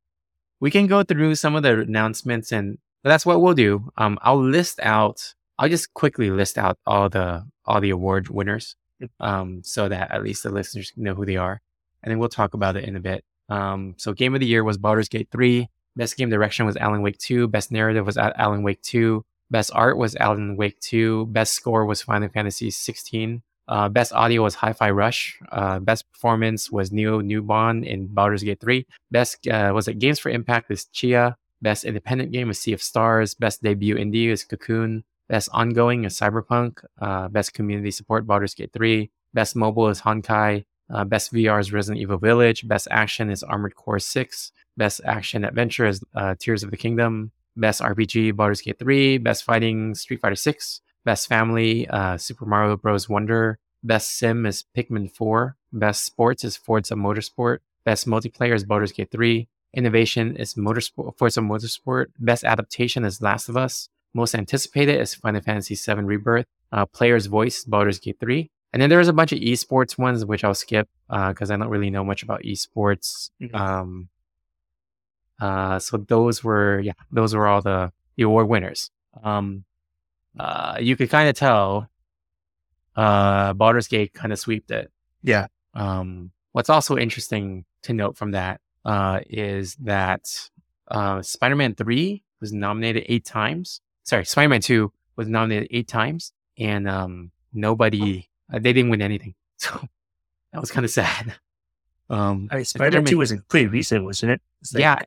[0.62, 3.92] we can go through some of the announcements, and that's what we'll do.
[3.98, 5.34] Um, I'll list out.
[5.60, 8.76] I'll just quickly list out all the all the award winners,
[9.20, 11.60] um, so that at least the listeners know who they are,
[12.02, 13.26] and then we'll talk about it in a bit.
[13.50, 15.68] Um, so game of the year was Baldur's Gate three.
[15.98, 17.50] Best game direction was Alan Wake two.
[17.50, 19.26] Best narrative was Alan Wake two.
[19.50, 21.26] Best art was Alan Wake two.
[21.26, 23.42] Best score was Final Fantasy sixteen.
[23.72, 25.40] Uh, best audio was Hi-Fi Rush.
[25.50, 28.86] Uh, best performance was Neil Newbon in Baldur's Gate 3.
[29.12, 31.36] Best uh, was it Games for Impact is Tchia.
[31.62, 33.34] Best independent game is Sea of Stars.
[33.34, 35.06] Best debut indie is Cocoon.
[35.30, 36.84] Best ongoing is Cyberpunk.
[37.00, 39.10] Uh, best community support Baldur's Gate 3.
[39.34, 40.66] Best mobile is Honkai.
[40.94, 42.68] Uh, best VR is Resident Evil Village.
[42.68, 44.52] Best action is Armored Core 6.
[44.76, 47.32] Best action adventure is uh, Tears of the Kingdom.
[47.56, 49.20] Best RPG Baldur's Gate 3.
[49.20, 50.82] Best fighting Street Fighter 6.
[51.06, 53.08] Best family Super Mario Bros.
[53.08, 53.61] Wonder.
[53.84, 55.56] Best sim is Pikmin 4.
[55.74, 57.60] Best sports is Forza Motorsport.
[57.84, 59.48] Best multiplayer is Baldur's Gate 3.
[59.74, 62.08] Innovation is Motorsport, Forza Motorsport.
[62.20, 63.90] Best adaptation is Last of Us.
[64.14, 66.46] Most anticipated is Final Fantasy VII Rebirth.
[66.72, 68.50] Uh, player's voice, Baldur's Gate 3.
[68.74, 71.90] And then there's a bunch of esports ones, which I'll skip because I don't really
[71.90, 73.32] know much about esports.
[73.42, 73.54] Mhm.
[73.56, 74.10] Um,
[75.40, 78.92] uh, so those were, yeah, those were all the, the award winners.
[79.24, 79.66] Um,
[80.40, 81.90] uh, you could kind of tell
[82.96, 84.92] uh, Baldur's Gate kind of sweeped it.
[85.24, 85.48] Yeah.
[85.74, 90.50] Um, what's also interesting to note from that uh, is that
[90.90, 93.82] uh, Spider-Man 3 was nominated eight times.
[94.04, 99.36] Sorry, Spider-Man 2 was nominated eight times, and um, nobody, uh, they didn't win anything.
[99.58, 99.80] So
[100.54, 101.36] that was kind of sad.
[102.10, 104.42] Um, I mean, Spider-Man Spider-Man- 2 was pretty recent, wasn't it?
[104.60, 105.00] It's like- yeah,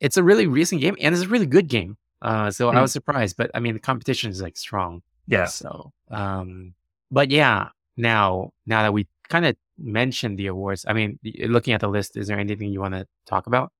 [0.00, 1.96] it's a really recent game, and it's a really good game.
[2.20, 2.80] Uh, so I Hmm.
[2.80, 5.02] was surprised, but I mean, the competition is like strong.
[5.28, 5.44] Yeah.
[5.44, 6.74] So, um,
[7.10, 11.80] but yeah, now now that we kind of mentioned the awards, I mean, looking at
[11.80, 13.72] the list, is there anything you want to talk about?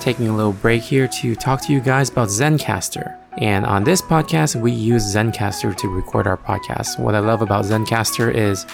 [0.00, 3.16] Taking a little break here to talk to you guys about Zencastr.
[3.38, 6.98] And on this podcast, we use Zencastr to record our podcast.
[6.98, 8.66] What I love about Zencastr is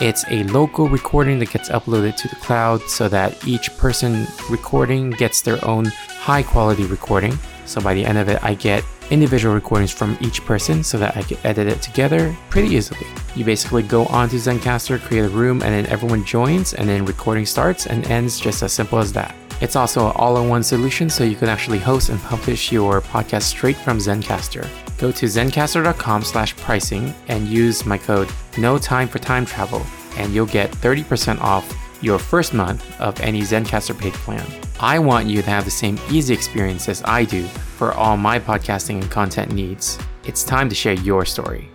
[0.00, 5.10] it's a local recording that gets uploaded to the cloud so that each person recording
[5.10, 7.36] gets their own high quality recording.
[7.66, 11.16] So by the end of it, I get individual recordings from each person so that
[11.16, 13.06] I could edit it together pretty easily.
[13.34, 17.46] You basically go onto Zencastr, create a room, and then everyone joins, and then recording
[17.46, 19.34] starts and ends just as simple as that.
[19.60, 23.00] It's also an all in one solution so you can actually host and publish your
[23.00, 24.68] podcast straight from Zencastr.
[24.98, 29.84] Go to zencastr.com slash pricing and use my code no time for time travel
[30.16, 34.46] and you'll get 30% off your first month of any Zencastr paid plan.
[34.78, 37.44] I want you to have the same easy experience as I do
[37.78, 39.98] for all my podcasting and content needs.
[40.24, 41.70] It's time to share your story.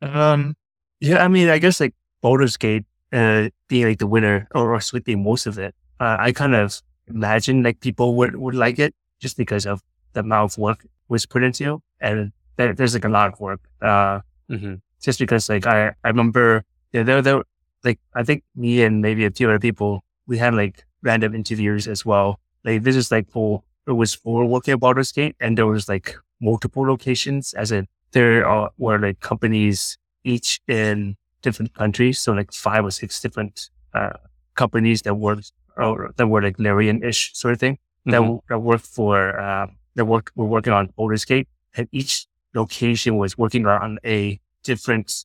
[0.00, 0.56] Um,
[1.00, 4.80] yeah, I mean, I guess like Baldur's Gate, uh, being like the winner or, or
[4.80, 8.94] sweeping most of it, uh, I kind of imagine like people would, would like it
[9.20, 9.82] just because of
[10.14, 11.80] the amount of work was put into it.
[12.00, 13.60] And there, there's like a lot of work.
[13.82, 14.74] Uh, mm-hmm.
[15.02, 17.42] just because like I, I remember yeah, there, there,
[17.84, 21.86] like I think me and maybe a few other people, we had like random interviews
[21.86, 22.40] as well.
[22.64, 25.88] Like this is like for, it was for working at Baldur's Gate and there was
[25.88, 32.18] like multiple locations as in there are, were like companies each in different countries.
[32.18, 34.14] So like five or six different, uh,
[34.54, 38.40] companies that worked or that were like Larian-ish sort of thing that, Mhm.
[38.48, 43.36] that worked for, uh, that work, were working on Baldur's Gate and each location was
[43.38, 45.24] working on a different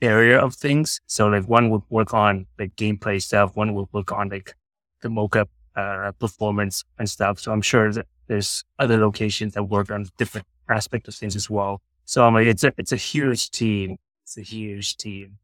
[0.00, 1.00] area of things.
[1.06, 4.54] So like one would work on like gameplay stuff, one would work on like
[5.02, 7.38] the mocap uh, performance and stuff.
[7.38, 11.48] So I'm sure that there's other locations that work on different aspects of things as
[11.48, 11.80] well.
[12.04, 13.98] So I'm like, it's a it's a huge team.
[14.24, 15.38] It's a huge team.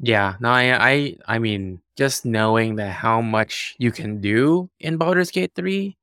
[0.00, 4.96] Yeah, no, I, I, I mean, just knowing that how much you can do in
[4.96, 5.96] Baldur's Gate 3,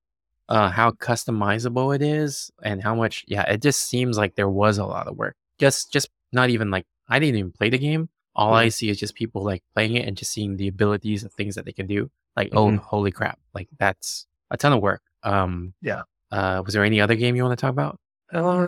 [0.49, 4.77] uh, how customizable it is, and how much, yeah, it just seems like there was
[4.79, 5.35] a lot of work.
[5.59, 8.09] Just, just not even like I didn't even play the game.
[8.35, 11.31] All I see is just people like playing it and just seeing the abilities and
[11.31, 12.11] things that they can do.
[12.35, 12.79] Like, oh, Mhm.
[12.79, 13.39] holy crap!
[13.53, 15.01] Like that's a ton of work.
[15.23, 16.01] Um, Yeah.
[16.31, 17.97] Uh, was there any other game you want to talk about?
[18.33, 18.67] Uh,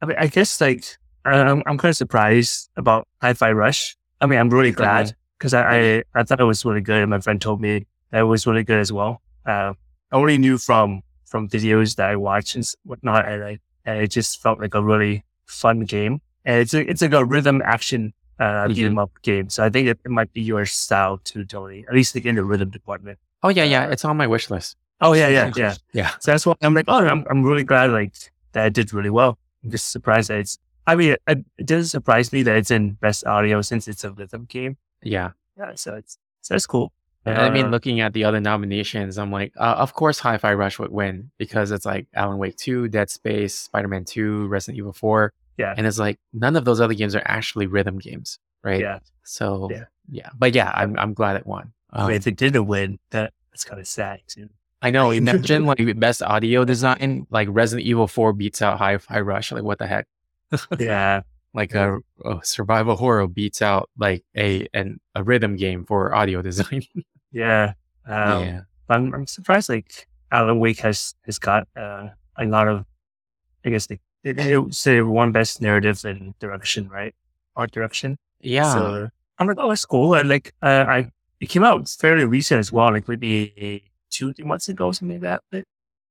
[0.00, 0.84] I mean, I guess like
[1.24, 3.96] I'm, I'm kind of surprised about Hi-Fi Rush.
[4.20, 7.10] I mean, I'm really glad because I, I I thought it was really good, and
[7.10, 9.20] my friend told me that it was really good as well.
[9.44, 9.72] Uh,
[10.12, 14.08] I only knew from from videos that I watched and whatnot, and, I, and it
[14.08, 16.20] just felt like a really fun game.
[16.44, 19.68] And it's a, it's like a rhythm action uh, beat 'em up game, so I
[19.68, 21.84] think it, it might be your style too, Tony.
[21.86, 23.18] At least like in the rhythm department.
[23.42, 24.76] Oh yeah, yeah, Uh, it's on my wish list.
[25.02, 25.74] Oh yeah, yeah, yeah.
[25.92, 26.10] Yeah.
[26.20, 28.14] So that's why I'm like, oh, I'm, I'm really glad like
[28.52, 29.38] that it did really well.
[29.64, 32.92] I'm just surprised that it's, I mean, it, it doesn't surprise me that it's in
[33.00, 34.76] best audio since it's a rhythm game.
[35.02, 35.30] Yeah.
[35.58, 35.72] Yeah.
[35.74, 36.92] So it's, so that's cool.
[37.26, 40.54] And I mean, Uh, looking at the other nominations, I'm like, uh, of course, Hi-Fi
[40.54, 44.94] Rush would win because it's like Alan Wake 2, Dead Space, Spider-Man 2, Resident Evil
[44.94, 45.74] 4, Yeah.
[45.76, 48.80] and it's like none of those other games are actually rhythm games, right?
[48.80, 48.98] Yeah.
[49.24, 49.84] So Yeah.
[50.18, 51.72] yeah, but yeah, I'm I'm glad it won.
[51.92, 54.48] I Um, mean, if it didn't win, that, that's kind of sad too.
[54.82, 55.10] I know.
[55.22, 59.52] Imagine like best audio design, like Resident Evil 4 beats out Hi-Fi Rush.
[59.52, 60.06] Like what the heck?
[60.78, 61.22] yeah.
[61.52, 66.42] Like a, a survival horror beats out like a an, a rhythm game for audio
[66.48, 66.82] design.
[67.32, 67.74] Yeah.
[68.06, 68.60] Um, yeah.
[68.88, 72.84] I'm, I'm surprised like Alan Wake has, has got, uh, a lot of,
[73.64, 77.14] I guess they, they, they would say one best narrative and direction, right?
[77.56, 78.18] Art direction.
[78.40, 78.72] Yeah.
[78.72, 80.14] So I'm like, oh, that's cool.
[80.14, 84.44] And like, uh, I it came out fairly recent as well, like maybe two, three
[84.44, 85.42] months ago, something like that.
[85.50, 85.64] But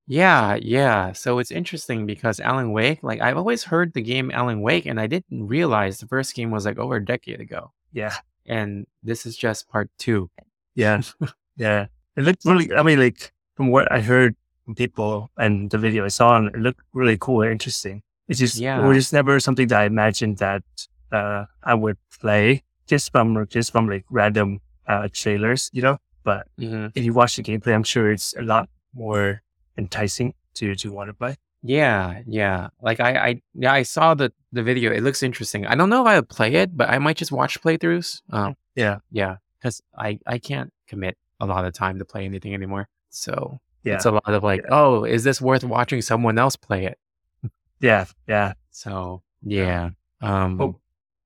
[0.06, 1.12] Yeah, yeah.
[1.12, 4.98] So it's interesting because Alan Wake, like I've always heard the game Alan Wake, and
[5.00, 7.72] I didn't realize the first game was like over a decade ago.
[7.92, 10.30] yeah, And this is just part two.
[10.74, 11.02] yeah,
[11.56, 11.86] yeah.
[12.16, 12.72] It looked really.
[12.74, 14.34] I mean, like from what I heard
[14.74, 18.02] people and the video I saw, on, it looked really cool and interesting.
[18.28, 18.82] It's just, Yeah.
[18.82, 20.62] it was just never something that I imagined that
[21.12, 25.98] uh, I would play just from just from like random uh, trailers, you know.
[26.24, 29.42] But hmm if you watch the gameplay, I'm sure it's a lot more
[29.78, 31.36] enticing to to want to play.
[31.62, 32.68] Yeah, yeah.
[32.80, 34.92] Like I, I, yeah, I saw the the video.
[34.92, 35.66] It looks interesting.
[35.66, 38.22] I don't know if I would play it, but I might just watch playthroughs.
[38.30, 38.98] Um, Yeah.
[39.10, 42.88] yeah, because I I can't commit a lot of time to play anything anymore.
[43.10, 46.84] So Yeah, it's a lot of like, oh, is this worth watching someone else play
[46.86, 46.98] it?
[47.80, 48.52] yeah, yeah.
[48.70, 49.90] So yeah.
[50.20, 50.76] Um, Oh.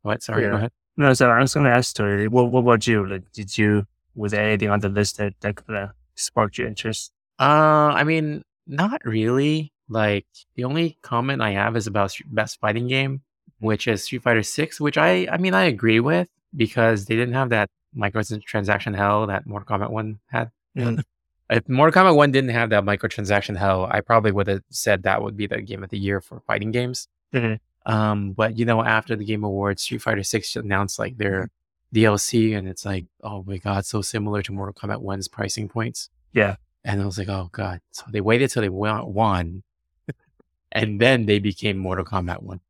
[0.03, 0.23] what?
[0.23, 0.71] Sorry, go ahead.
[0.97, 3.05] No, so I was going to ask Tori, what, what about you?
[3.05, 6.69] Like, did you, was there anything on the list that, that kind of sparked your
[6.69, 7.11] interest?
[7.41, 9.73] Uh, I mean, not really.
[9.89, 13.23] Like the only comment I have is about best fighting game,
[13.59, 17.35] which is Street Fighter Six, which I, I mean, I agree with because they didn't
[17.35, 20.51] have that microtransaction hell that Mortal Kombat One had.
[20.77, 21.05] Mm.
[21.51, 25.23] If Mortal Kombat One didn't have that microtransaction hell, I probably would have said that
[25.23, 27.09] would be the game of the year for fighting games.
[27.35, 27.59] Mhm.
[27.87, 31.51] Um, but you know, after the Game Awards, Street Fighter Six announced like their
[31.95, 36.09] DLC, and it's like, oh my god, so similar to Mortal Kombat One's pricing points.
[36.33, 36.57] Yeah.
[36.83, 37.81] And I was like, oh god.
[37.93, 39.63] So they waited till they won,
[40.73, 42.61] and then they became Mortal Kombat One.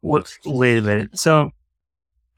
[0.00, 1.18] What, wait a minute.
[1.18, 1.50] So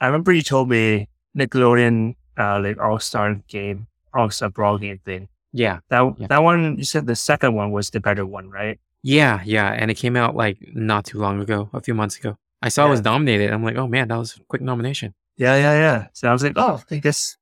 [0.00, 5.28] I remember you told me Nickelodeon, uh, like All-Star game, Brawl game thing.
[5.52, 6.26] Yeah, That, Yeah.
[6.28, 8.78] that one, you said the second one was the better one, right?
[9.02, 9.72] yeah, yeah.
[9.72, 12.36] And it came out like not too long ago, a few months ago.
[12.62, 13.50] I saw it was nominated.
[13.50, 15.14] I'm like, oh man, that was a quick nomination.
[15.36, 16.06] Yeah, yeah, yeah.
[16.12, 17.38] So I was like, oh, I guess,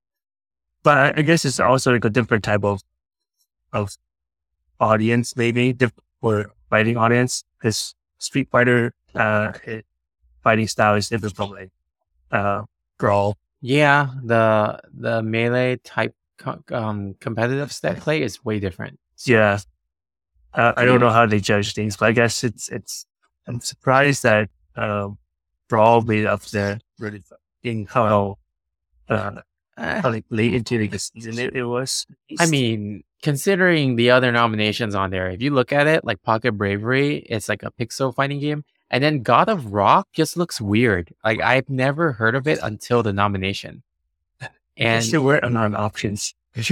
[0.85, 2.81] but I, guess it's also like a different type of,
[3.72, 3.96] of
[4.81, 7.42] audience, maybe, diff- or fighting audience.
[7.59, 9.52] Because Street Fighter, uh,
[10.44, 11.70] fighting style is different from like,
[12.31, 12.62] uh,
[12.98, 13.37] Brawl.
[13.61, 18.98] Yeah, the the melee type co- um competitive step play is way different.
[19.24, 19.59] Yeah.
[20.55, 23.05] Uh, I don't know how they judge things, but I guess it's, it's,
[23.46, 25.18] I'm surprised that um,
[25.68, 27.22] Brawl made up there really
[27.62, 28.38] in how
[29.11, 29.42] uh,
[29.79, 32.05] Eh, how like late into the season it, it was.
[32.40, 36.53] I mean, considering the other nominations on there, if you look at it, like Pocket
[36.53, 38.64] Bravery, it's like a pixel fighting game.
[38.90, 41.14] And then God of Rock just looks weird.
[41.24, 43.83] Like I've never heard of it until the nomination.
[44.79, 46.35] And there were of options.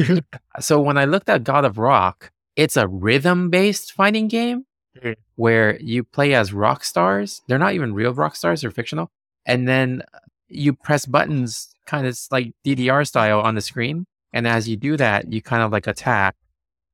[0.60, 4.64] so when I looked at God of Rock, it's a rhythm based fighting game
[4.96, 5.14] Mhm.
[5.34, 7.42] where you play as rock stars.
[7.46, 9.10] They're not even real rock stars, they're fictional.
[9.44, 10.02] And then
[10.48, 14.06] you press buttons kind of like DDR style on the screen.
[14.32, 16.34] And as you do that, you kind of like attack.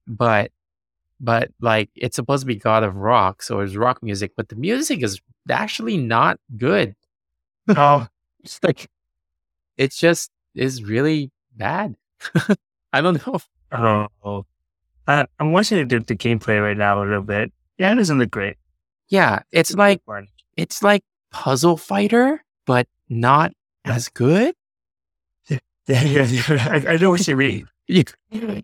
[0.07, 0.51] But
[1.21, 4.57] but like it's supposed to be God of Rock, so it's rock music, but the
[4.57, 6.97] music is actually not good.
[7.69, 8.09] oh,
[8.43, 8.91] It's like
[9.77, 11.97] it's just is really bad.
[12.93, 13.39] I don't know.
[14.25, 14.47] oh.
[15.07, 17.53] Uh, I'm watching the, the gameplay right now a little bit.
[17.79, 18.57] Yeah, it doesn't look great.
[19.09, 20.01] Yeah, it's like
[20.57, 23.53] it's like puzzle fighter, but not
[23.85, 24.55] as good.
[25.49, 26.69] yeah, yeah, yeah.
[26.71, 27.69] I, I know what you mean.
[27.89, 28.63] Yeah,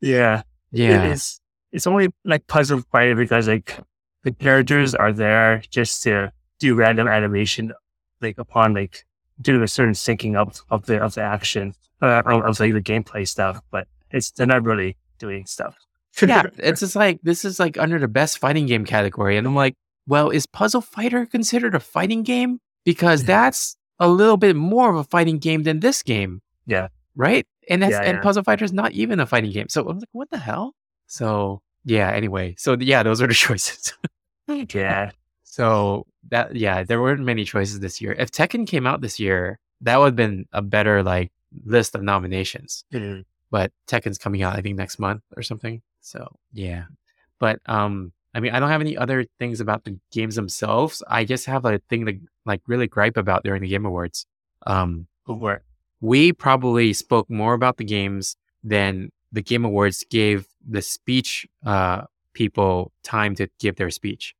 [0.00, 3.78] Yeah, yeah, It's it's only like puzzle fighter because like
[4.24, 7.72] the characters are there just to do random animation,
[8.20, 9.06] like upon like
[9.42, 12.80] do a certain syncing up of the of the action uh, of, of like the
[12.80, 13.60] gameplay stuff.
[13.70, 15.76] But it's they're not really doing stuff.
[16.20, 16.42] yeah.
[16.58, 19.74] It's just like this is like under the best fighting game category, and I'm like,
[20.06, 22.60] well, is Puzzle Fighter considered a fighting game?
[22.84, 26.40] Because that's a little bit more of a fighting game than this game.
[26.66, 26.88] Yeah.
[27.16, 27.46] right.
[27.68, 28.22] And that's Yeah, and yeah.
[28.22, 29.68] Puzzle Fighter is not even a fighting game.
[29.68, 30.74] So I was like, what the hell?
[31.06, 32.10] So yeah.
[32.10, 33.92] Anyway, so yeah, those are the choices.
[34.48, 35.10] yeah,
[35.52, 38.12] So that yeah, there weren't many choices this year.
[38.18, 41.30] If Tekken came out this year, that would have been a better like
[41.66, 42.86] list of nominations.
[42.90, 43.26] Mm.
[43.50, 45.82] But Tekken's coming out I think next month or something.
[46.00, 46.84] So yeah.
[47.38, 51.02] But um I mean I don't have any other things about the games themselves.
[51.06, 54.24] I just have a thing to like really gripe about during the Game Awards.
[54.66, 55.64] Um work.
[56.00, 62.04] we probably spoke more about the games than the Game Awards gave the speech uh
[62.32, 64.34] people time to give their speech.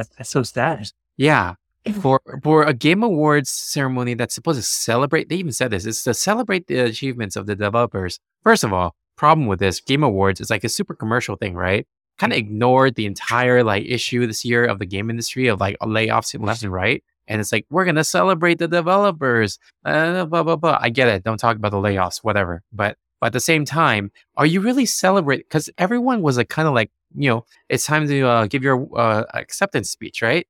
[0.00, 0.90] That's, that's so sad.
[1.18, 1.56] Yeah.
[2.00, 6.04] For for a Game Awards ceremony that's supposed to celebrate, they even said this, it's
[6.04, 8.18] to celebrate the achievements of the developers.
[8.42, 11.86] First of all, problem with this Game Awards is like a super commercial thing, right?
[12.18, 15.76] Kind of ignored the entire like issue this year of the game industry of like
[15.80, 17.04] layoffs left and right.
[17.28, 19.58] And it's like, we're gonna celebrate the developers.
[19.84, 20.78] Uh, blah blah blah.
[20.80, 21.24] I get it.
[21.24, 22.62] Don't talk about the layoffs, whatever.
[22.72, 25.44] But but at the same time, are you really celebrating?
[25.48, 28.88] Because everyone was like kind of like, you know, it's time to uh, give your
[28.98, 30.46] uh, acceptance speech, right?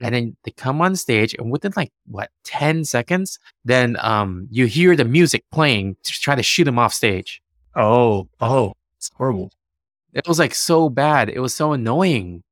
[0.00, 4.64] and then they come on stage and within like what 10 seconds then um you
[4.64, 7.42] hear the music playing to try to shoot them off stage
[7.76, 9.52] Oh, oh, it's horrible.
[10.14, 12.42] it was like so bad it was so annoying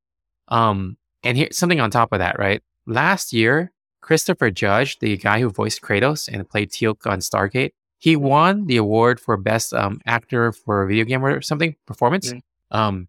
[0.49, 5.41] um and here something on top of that right last year christopher judge the guy
[5.41, 9.99] who voiced kratos and played teal'c on stargate he won the award for best um
[10.05, 12.41] actor for a video game or something performance Mm.
[12.73, 13.09] um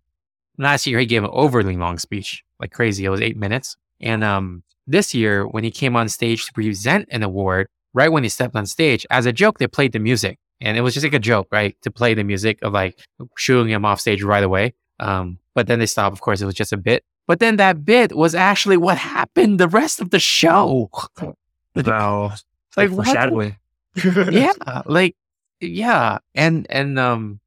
[0.57, 3.05] last year he gave an overly long speech like crazy.
[3.05, 3.75] It was eight minutes.
[3.99, 8.23] And um this year when he came on stage to present an award right when
[8.23, 10.37] he stepped on stage as a joke they played the music.
[10.59, 11.75] And it was just like a joke right?
[11.83, 12.99] To play the music of like
[13.37, 14.73] shooing him off stage right away.
[14.99, 17.03] Um but then they stopped of course it was just a bit.
[17.27, 20.89] But then that bit was actually what happened the rest of the show.
[21.73, 22.33] Wow.
[22.75, 23.55] like what foreshadowing.
[24.03, 24.51] yeah
[24.85, 25.15] like
[25.61, 26.17] yeah.
[26.35, 27.39] And and um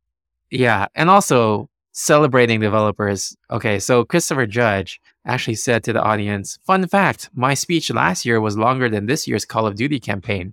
[0.50, 0.86] yeah.
[0.94, 3.36] And also celebrating developers.
[3.50, 8.40] Okay so christopher judge actually said to the audience fun fact my speech last year
[8.40, 10.52] was longer than this year's call of duty campaign.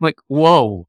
[0.00, 0.86] I'm like whoa.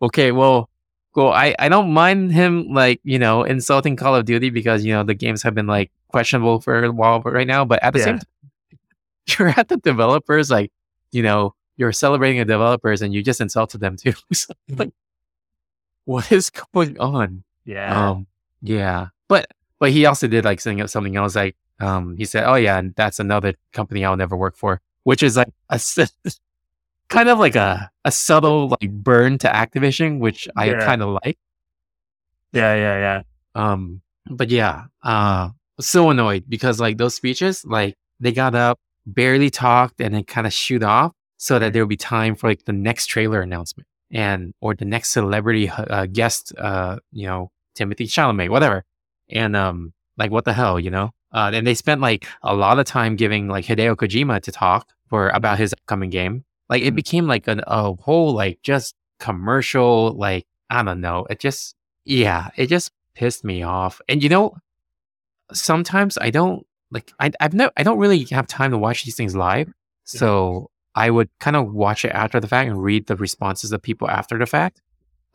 [0.00, 0.70] Okay well
[1.14, 4.92] well i i don't mind him like you know insulting call of duty because you
[4.92, 7.98] know the games have been like questionable for a while right now but at the
[7.98, 8.78] same time
[9.38, 10.70] you're at the developers like
[11.10, 14.12] you know you're celebrating the developers and you just insulted them too.
[14.34, 14.92] So, like
[16.04, 17.42] what is going on?
[17.64, 18.10] Yeah.
[18.10, 18.26] um
[18.62, 19.46] yeah but
[19.78, 22.94] but he also did like saying something else like um he said oh yeah and
[22.96, 25.80] that's another company i'll never work for which is like a
[27.08, 30.84] kind of like a a subtle like burn to activision which i Yeah.
[30.84, 31.38] kind of like
[32.52, 33.22] yeah, yeah, yeah.
[33.54, 39.50] um, but yeah, uh, so annoyed because like those speeches, like they got up, barely
[39.50, 42.64] talked, and then kind of shoot off so that there would be time for like
[42.64, 47.50] the next trailer announcement and or the next celebrity uh, guest, uh, you know,
[47.80, 48.84] Timothy Chalamet, whatever.
[49.30, 51.10] And um, like what the hell, you know?
[51.32, 54.82] Uh, and they spent like a lot of time giving like Hideo Kojima to talk
[55.08, 56.44] for about his upcoming game.
[56.68, 56.96] Like it Mhm.
[57.02, 61.26] became like an, a whole like just commercial, like I don't know.
[61.30, 61.74] It just
[62.04, 64.00] yeah, it just pissed me off.
[64.08, 64.54] And you know,
[65.52, 69.16] sometimes I don't like I I've no I don't really have time to watch these
[69.16, 69.72] things live,
[70.04, 73.80] so I would kind of watch it after the fact and read the responses of
[73.82, 74.80] people after the fact.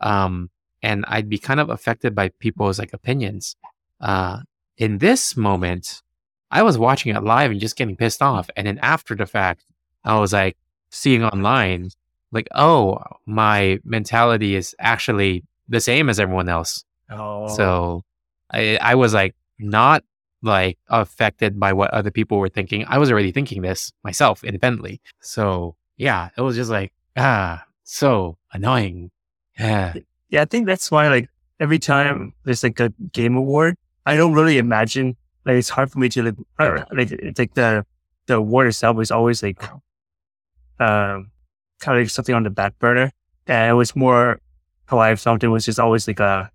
[0.00, 0.50] Um,
[0.82, 3.56] and I'd be kind of affected by people's like opinions.
[4.00, 4.40] Uh,
[4.76, 6.02] in this moment,
[6.50, 9.64] I was watching it live and just getting pissed off, and then after the fact,
[10.04, 10.56] I was like
[10.90, 11.90] seeing online,
[12.30, 16.84] like, oh, my mentality is actually the same as everyone else.
[17.10, 18.04] Oh, So
[18.50, 20.04] I I was like not
[20.42, 22.84] like affected by what other people were thinking.
[22.86, 25.00] I was already thinking this myself independently.
[25.20, 29.10] So yeah, it was just like ah so annoying.
[29.58, 29.94] Yeah.
[30.30, 31.28] Yeah, I think that's why like
[31.60, 35.98] every time there's like a game award, I don't really imagine like it's hard for
[35.98, 37.84] me to like, uh, like it's like the
[38.26, 39.62] the award itself is always like
[40.80, 41.30] um
[41.80, 43.12] kind of like something on the back burner.
[43.46, 44.40] And it was more
[44.86, 46.50] how I felt it was just always like a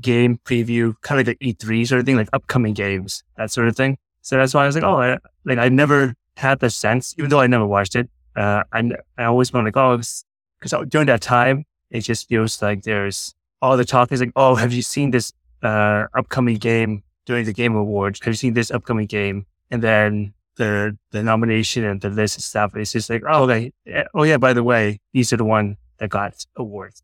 [0.00, 3.68] game preview, kind of like the E3 sort of thing, like upcoming games, that sort
[3.68, 3.98] of thing.
[4.22, 7.30] So that's why I was like, oh, I, like I never had the sense, even
[7.30, 8.08] though I never watched it.
[8.36, 12.82] Uh, I, I always went like, oh, because during that time, it just feels like
[12.82, 15.32] there's all the talk is like, oh, have you seen this
[15.62, 18.20] uh, upcoming game during the Game Awards?
[18.20, 19.46] Have you seen this upcoming game?
[19.70, 23.72] And then the the nomination and the list and stuff is just like, oh, okay.
[23.86, 27.02] eh, oh yeah, by the way, these are the one that got awards.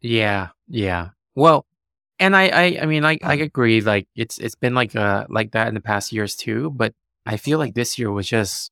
[0.00, 0.48] Yeah.
[0.68, 1.10] Yeah.
[1.34, 1.66] Well,
[2.18, 5.52] and I I, I mean I, I agree like it's it's been like uh like
[5.52, 6.94] that in the past years too, but
[7.26, 8.70] I feel like this year was just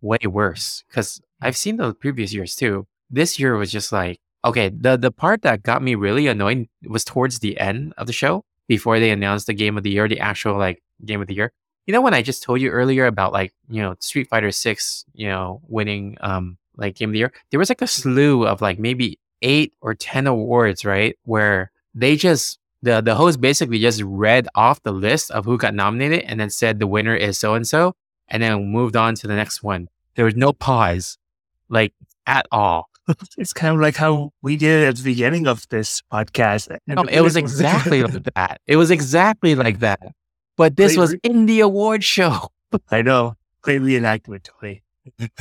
[0.00, 2.86] way worse cuz I've seen the previous years too.
[3.10, 7.04] This year was just like okay, the the part that got me really annoyed was
[7.04, 10.20] towards the end of the show before they announced the game of the year, the
[10.20, 11.52] actual like game of the year.
[11.86, 15.04] You know when I just told you earlier about like, you know, Street Fighter 6,
[15.14, 17.32] you know, winning um like game of the year.
[17.50, 21.16] There was like a slew of like maybe 8 or 10 awards, right?
[21.24, 25.74] Where they just the the host basically just read off the list of who got
[25.74, 27.94] nominated and then said the winner is so and so
[28.28, 29.88] and then moved on to the next one.
[30.16, 31.18] There was no pause
[31.68, 31.92] like
[32.26, 32.88] at all.
[33.38, 36.76] It's kind of like how we did at the beginning of this podcast.
[36.86, 38.60] No, um, it was exactly like that.
[38.66, 40.00] It was exactly like that.
[40.56, 42.48] But this was in the award show.
[42.90, 43.34] I know.
[43.62, 44.82] Great reenactment, Tony.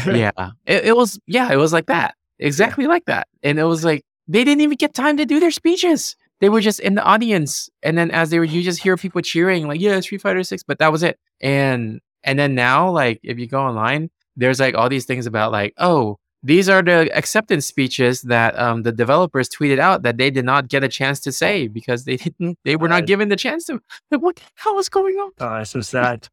[0.05, 0.31] yeah.
[0.65, 2.15] It, it was, yeah, it was like that.
[2.39, 3.27] Exactly like that.
[3.43, 6.15] And it was like, they didn't even get time to do their speeches.
[6.39, 7.69] They were just in the audience.
[7.83, 10.63] And then as they were, you just hear people cheering, like, yeah, Street Fighter 6,
[10.63, 11.19] but that was it.
[11.41, 15.51] And, and then now, like, if you go online, there's like all these things about
[15.51, 20.29] like, oh, these are the acceptance speeches that um, the developers tweeted out that they
[20.29, 23.37] did not get a chance to say because they didn't, they were not given the
[23.37, 23.81] chance to.
[24.11, 25.31] Like, what the hell is going on?
[25.39, 26.27] Oh, it's so sad.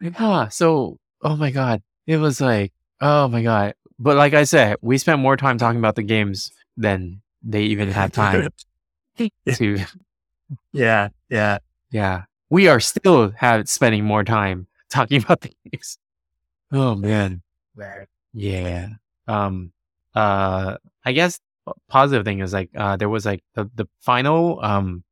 [0.00, 0.48] Yeah.
[0.48, 1.82] So, oh my God.
[2.06, 3.74] It was like, oh my God.
[3.98, 7.90] But like I said, we spent more time talking about the games than they even
[7.90, 8.48] had time
[9.18, 9.30] to.
[10.72, 11.58] yeah, yeah.
[11.90, 12.22] Yeah.
[12.48, 15.98] We are still have spending more time talking about the games.
[16.70, 17.42] Oh man.
[18.32, 18.88] Yeah.
[19.28, 19.72] Um,
[20.14, 21.38] uh, I guess
[21.88, 25.04] positive thing is like, uh, there was like the, the final, um,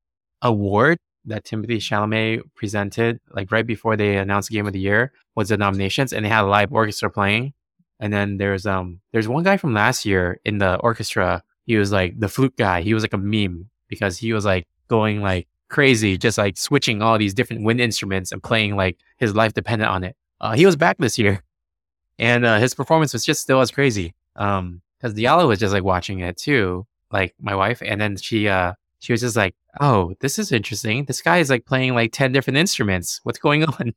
[0.43, 5.49] award that Timothy Chalamet presented, like right before they announced Game of the Year, was
[5.49, 7.53] the nominations, and they had a live orchestra playing.
[7.99, 11.43] And then there's um there's one guy from last year in the orchestra.
[11.65, 12.83] He was like the flute guy.
[12.83, 17.03] He was like a meme because he was like going like crazy, just like switching
[17.03, 20.15] all these different wind instruments and playing like his life depended on it.
[20.41, 21.43] Uh, he was back this year,
[22.19, 24.15] and uh, his performance was just still as crazy.
[24.37, 28.49] Um, because Diallo was just like watching it too, like my wife, and then she
[28.49, 31.05] uh she was just like, "Oh, this is interesting.
[31.05, 33.21] This guy is like playing like ten different instruments.
[33.23, 33.95] What's going on?"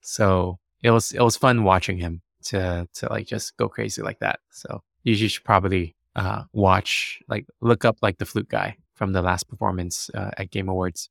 [0.00, 4.18] so it was it was fun watching him to to like just go crazy like
[4.18, 4.40] that.
[4.50, 9.22] So you should probably uh watch like look up like the flute guy from the
[9.22, 11.10] last performance uh, at Game Awards.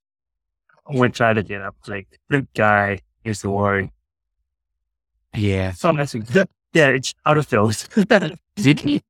[0.91, 1.75] To try to get up.
[1.87, 3.89] Like, flute guy, here's the word.
[5.35, 6.15] Yeah, So that's
[6.73, 7.87] yeah, it's out of those.
[8.55, 9.01] did he?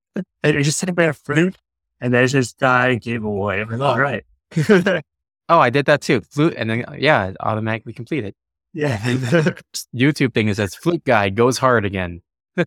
[0.43, 1.57] you're just sitting by a flute,
[2.01, 3.61] and there's this guy gave away.
[3.61, 4.23] I'm like, all right.
[5.49, 6.21] Oh, I did that too.
[6.21, 8.33] Flute, and then yeah, automatically completed.
[8.73, 8.97] yeah.
[9.93, 12.21] YouTube thing is says flute guy goes hard again.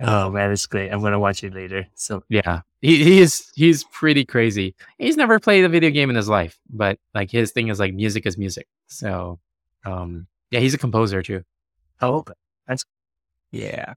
[0.00, 0.90] oh man, it's great.
[0.90, 1.86] I'm gonna watch it later.
[1.94, 4.74] So Yeah, he he is he's pretty crazy.
[4.98, 7.94] He's never played a video game in his life, but like his thing is like
[7.94, 8.68] music is music.
[8.88, 9.40] So,
[9.86, 11.44] um, yeah, he's a composer too.
[12.02, 12.24] oh,
[13.52, 13.94] Yeah.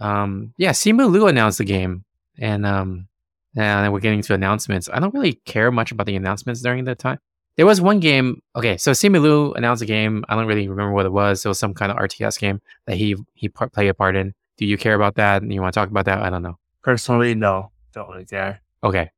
[0.00, 2.04] Um, yeah, Simu Liu announced the game,
[2.38, 3.08] and um,
[3.56, 4.88] and we're getting to announcements.
[4.92, 7.18] I don't really care much about the announcements during that time.
[7.56, 8.42] There was one game.
[8.56, 10.24] Okay, so Simu Liu announced a game.
[10.28, 11.44] I don't really remember what it was.
[11.44, 14.34] It was some kind of RTS game that he he part, played a part in.
[14.58, 15.42] Do you care about that?
[15.42, 16.22] You want to talk about that?
[16.22, 16.58] I don't know.
[16.82, 18.60] personally, no, don't really care.
[18.82, 19.10] Okay.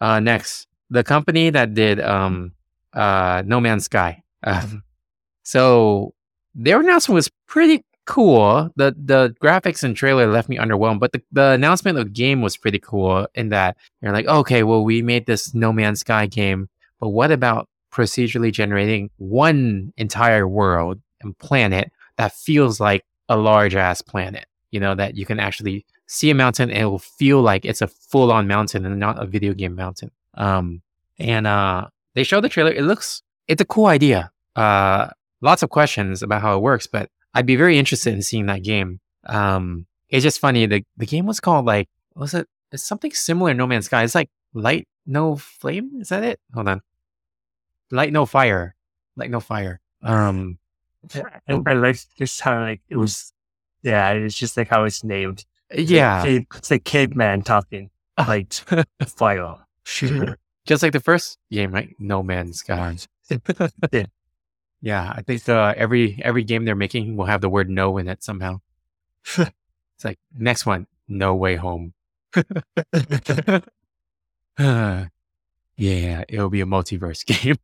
[0.00, 2.52] Uh, next, the company that did um,
[2.92, 4.22] uh, No Man's Sky.
[4.42, 4.66] Uh,
[5.42, 6.12] so
[6.54, 8.70] their announcement was pretty cool.
[8.76, 12.42] The the graphics and trailer left me underwhelmed, but the, the announcement of the game
[12.42, 16.26] was pretty cool in that you're like, okay, well, we made this No Man's Sky
[16.26, 16.68] game,
[17.00, 23.74] but what about procedurally generating one entire world and planet that feels like a large
[23.74, 24.46] ass planet?
[24.70, 27.80] You know, that you can actually see a mountain and it will feel like it's
[27.80, 30.10] a full on mountain and not a video game mountain.
[30.34, 30.82] Um,
[31.18, 32.72] and uh, they show the trailer.
[32.72, 34.30] It looks, it's a cool idea.
[34.56, 35.08] Uh,
[35.40, 38.62] lots of questions about how it works, but I'd be very interested in seeing that
[38.62, 39.00] game.
[39.26, 40.66] Um, it's just funny.
[40.66, 42.46] The the game was called like was it?
[42.72, 43.54] It's something similar.
[43.54, 44.02] No Man's Sky.
[44.04, 45.92] It's like Light No Flame.
[46.00, 46.40] Is that it?
[46.54, 46.82] Hold on.
[47.90, 48.74] Light No Fire.
[49.16, 49.80] Light No Fire.
[50.02, 50.58] Um,
[51.14, 53.32] I, I like just how like it was.
[53.82, 55.44] Yeah, it's just like how it's named.
[55.76, 57.90] yeah, It's like, it's like caveman talking.
[58.18, 58.52] Like
[59.06, 59.56] fire.
[59.82, 60.38] Sure.
[60.66, 61.94] just like the first game, right?
[61.98, 62.96] No Man's Sky.
[63.92, 64.04] Yeah.
[64.84, 68.06] Yeah, I think uh, every every game they're making will have the word "no" in
[68.06, 68.60] it somehow.
[69.38, 71.94] it's like next one, "No Way Home."
[74.58, 75.08] yeah,
[76.28, 77.56] it'll be a multiverse game.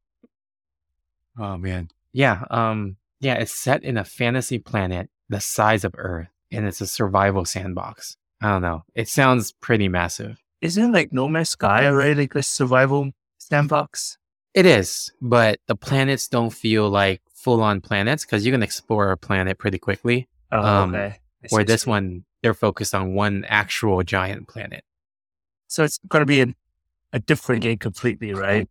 [1.39, 6.29] oh man, yeah, um, yeah, it's set in a fantasy planet the size of Earth,
[6.51, 8.17] and it's a survival sandbox.
[8.41, 8.85] I don't know.
[8.95, 10.43] It sounds pretty massive.
[10.63, 14.17] Isn't like No Man's Sky already like a survival sandbox?
[14.55, 19.13] It is, but the planets don't feel like full on planets because you can explore
[19.13, 20.29] a planet pretty quickly.
[20.53, 21.19] Oh, Um, okay.
[21.51, 24.85] Where this one, they're focused on one actual giant planet.
[25.69, 26.55] So it's going to be a,
[27.13, 28.69] a different game completely, right?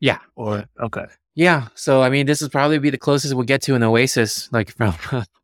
[0.00, 0.18] Yeah.
[0.34, 1.06] Or okay.
[1.34, 1.68] Yeah.
[1.74, 4.70] So, I mean, this will probably be the closest we'll get to an Oasis, like
[4.76, 4.94] from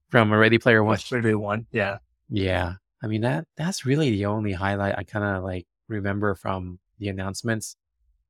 [0.09, 0.99] from a Ready Player One.
[1.13, 1.67] Maybe one?
[1.71, 1.99] Yeah.
[2.31, 2.75] Yeah.
[3.03, 7.09] I mean, that that's really the only highlight I kind of like remember from the
[7.09, 7.77] announcements.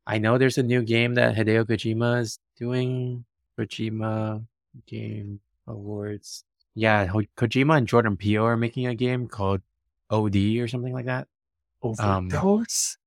[0.06, 3.24] I know there's a new game that Hideo Kojima is doing.
[3.58, 4.44] Kojima
[4.86, 6.44] Game Awards.
[6.74, 9.62] Yeah, Kojima and Jordan Peele are making a game called
[10.10, 11.28] OD or something like that.
[11.98, 12.98] Um, Overdose.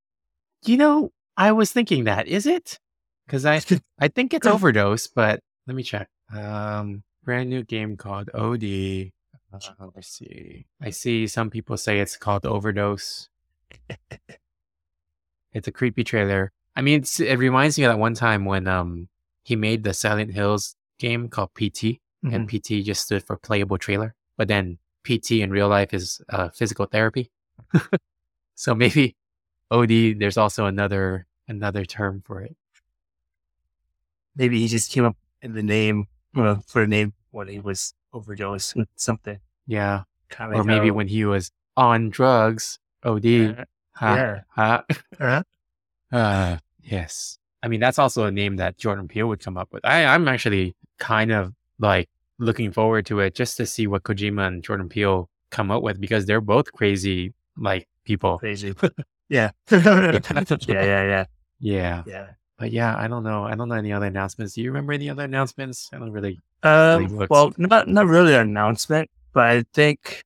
[0.64, 2.80] You know, I was thinking that is it?
[3.26, 3.62] Because I
[4.00, 6.10] I think it's Overdose, but let me check.
[6.34, 9.12] Um, brand new game called OD.
[9.54, 10.66] Uh, let's see.
[10.82, 13.30] I see some people say it's called Overdose.
[15.54, 16.52] it's a creepy trailer.
[16.78, 19.10] I mean, it's, it reminds me of that one time when um
[19.44, 24.14] he made the Silent Hills game called PT, and PT just stood for playable trailer.
[24.38, 27.32] But then PT in real life is uh, physical therapy.
[28.56, 29.16] so maybe
[29.72, 30.20] OD.
[30.20, 32.56] There's also another another term for it.
[34.36, 37.94] Maybe he just came up in the name well, for a name when he was
[38.14, 39.40] overdose with something.
[39.66, 42.80] Yeah, Kind or maybe when he was on drugs.
[43.04, 43.26] OD.
[43.26, 43.64] Yeah.
[43.94, 44.40] Ha, yeah.
[44.50, 44.84] ha.
[45.20, 45.44] Uh-huh.
[46.10, 46.58] Uh,
[46.88, 47.38] yes.
[47.64, 49.84] I mean, that's also a name that Jordan Peele would come up with.
[49.86, 52.08] I, I'm actually kind of like
[52.40, 56.00] looking forward to it just to see what Kojima and Jordan Peele come up with
[56.00, 58.38] because they're both crazy, like people.
[58.38, 58.74] Crazy.
[59.30, 59.50] yeah.
[59.72, 60.22] yeah.
[60.68, 61.04] Yeah.
[61.04, 61.26] Yeah.
[61.60, 62.04] Yeah.
[62.06, 62.28] Yeah.
[62.60, 63.44] But yeah, I don't know.
[63.44, 64.54] I don't know any other announcements.
[64.54, 65.90] Do you remember any other announcements?
[65.94, 66.40] I don't really.
[66.64, 70.24] Um, looks- well, not not really an announcement, but I think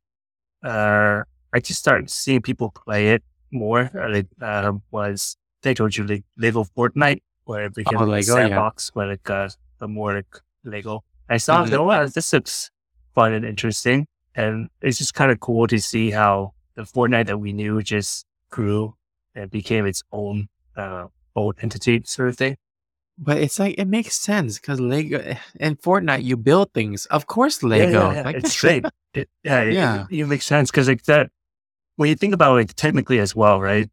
[0.64, 3.90] uh, I just started seeing people play it more.
[3.94, 8.24] Uh, Like, uh, was they told you like Lego Fortnite, where it became Oh, like
[8.28, 8.48] a Lego, yeah.
[8.48, 9.50] sandbox, where like uh,
[9.80, 11.04] the more like Lego.
[11.30, 11.74] I saw, Mhm.
[11.78, 12.72] oh wow, this looks
[13.16, 17.38] fun and interesting, and it's just kind of cool to see how the Fortnite that
[17.38, 18.96] we knew just grew
[19.36, 22.56] and became its own uh, own entity, sort of thing.
[23.18, 27.06] But it's like it makes sense because Lego and Fortnite, you build things.
[27.08, 27.84] Of course, Lego.
[27.92, 28.22] Yeah, yeah, yeah.
[28.24, 28.86] Like, it's great.
[29.14, 30.06] It, yeah, it- Yeah.
[30.10, 31.30] It, it makes sense because like that.
[31.98, 33.90] When you think about it technically as well, right?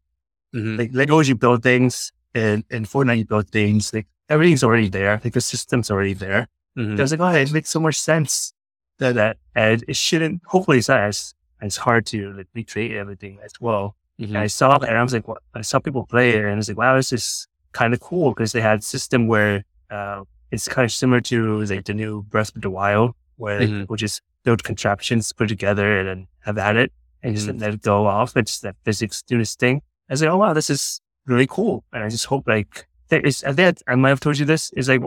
[0.55, 0.77] Mhm.
[0.77, 3.93] Like Legos, you build things, and in Fortnite, you build things.
[3.93, 5.19] Like everything's already there.
[5.23, 6.47] Like the system's already there.
[6.77, 6.97] Mhm.
[6.97, 8.53] I was like, oh, it makes so much sense
[8.99, 10.41] that that, and it shouldn't.
[10.45, 13.95] Hopefully, it's not as as hard to like recreate everything as well.
[14.19, 14.29] Mhm.
[14.29, 15.41] And I saw and I was like, what?
[15.53, 18.31] I saw people play it and I was like, wow, this is kind of cool
[18.31, 22.23] because they had a system where uh, it's kind of similar to like the new
[22.23, 23.81] Breath of the Wild, where Mhm.
[23.81, 26.91] people just build contraptions, put together, and then have at it
[27.23, 27.59] and just Mhm.
[27.61, 28.37] let it go off.
[28.37, 29.81] It's that physics do this thing.
[30.09, 31.83] I was like, oh wow, this is really cool.
[31.93, 33.43] And I just hope like there is.
[33.43, 34.71] I think I might have told you this.
[34.71, 35.01] Is like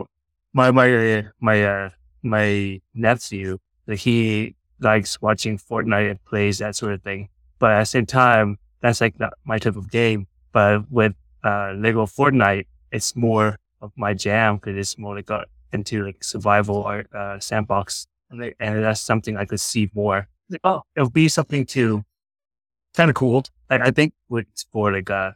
[0.53, 1.89] my my my uh,
[2.21, 3.57] my nephew.
[3.85, 7.29] Like he likes watching Fortnite and plays that sort of thing.
[7.59, 10.27] But at the same time, that's like not my type of game.
[10.53, 15.45] But with uh, Lego Fortnite, it's more of my jam because it's more like a,
[15.73, 20.27] into like survival or uh, sandbox, and, like, and that's something I could see more.
[20.49, 22.05] Like, oh, it'll be something to
[22.93, 23.43] kind of cool.
[23.69, 25.31] Like I think with for like uh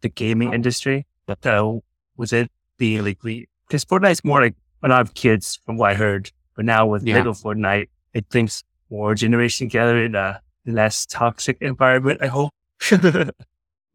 [0.00, 1.72] the gaming industry, uh,
[2.16, 5.94] was it being like because Fortnite's more like a lot of kids, from what I
[5.94, 7.16] heard, But now with Yeah.
[7.16, 12.20] Lego Fortnite, it brings more generation together in a less toxic environment.
[12.22, 12.52] I hope.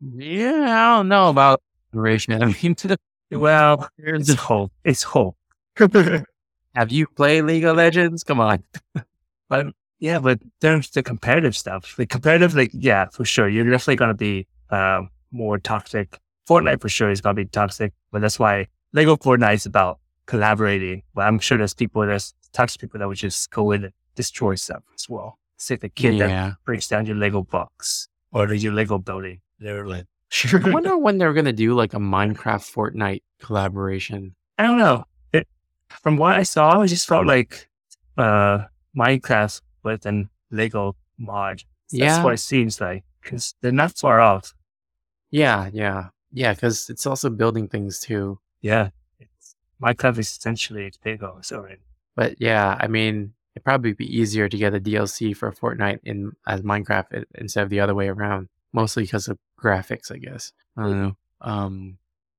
[0.01, 1.61] Yeah, I don't know about
[1.93, 2.41] generation.
[2.41, 2.97] I mean, to the
[3.31, 4.71] well, it's hope.
[4.83, 5.35] It's hope.
[6.75, 8.23] have you played League of Legends?
[8.23, 8.63] Come on.
[9.49, 9.67] But
[10.05, 11.95] yeah, but there's the competitive stuff.
[11.97, 13.47] The competitive, like, yeah, for sure.
[13.49, 16.07] You're definitely going to be um, more toxic.
[16.47, 19.99] Fortnite for sure is going to be toxic, but that's why Lego Fortnite is about
[20.27, 21.01] collaborating.
[21.15, 24.53] But I'm sure there's people, there's toxic people that would just go in and destroy
[24.55, 25.39] stuff as well.
[25.57, 26.53] Say the kid that Yeah.
[26.65, 29.39] breaks down your Lego box or your Lego building.
[29.59, 30.05] They're like,
[30.53, 34.35] I wonder when they're gonna do like a Minecraft Fortnite collaboration.
[34.59, 35.05] I don't know.
[35.33, 35.47] It,
[36.03, 37.69] from what I saw, it just felt like
[38.17, 41.63] uh, Minecraft with an Lego mod.
[41.91, 42.23] That's Yeah.
[42.23, 44.53] what it seems like because they're not far off.
[45.31, 46.53] Yeah, yeah, yeah.
[46.53, 48.39] Because it's also building things too.
[48.61, 51.39] Yeah, it's, Minecraft is essentially Lego.
[51.41, 51.77] Sorry.
[52.15, 56.31] But yeah, I mean, it'd probably be easier to get a DLC for Fortnite in
[56.47, 58.49] as Minecraft instead of the other way around.
[58.73, 60.51] Mostly because of graphics, I guess.
[60.77, 61.17] I don't know.
[61.41, 61.97] Um,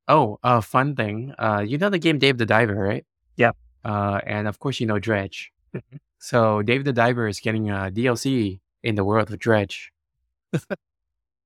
[0.09, 1.32] oh, a fun thing.
[1.38, 3.05] Uh, you know the game Dave the Diver, right?
[3.36, 3.57] Yep.
[3.84, 5.53] Uh, and of course you know Dredge.
[6.19, 9.93] So Dave the Diver is getting a DLC in the world of Dredge.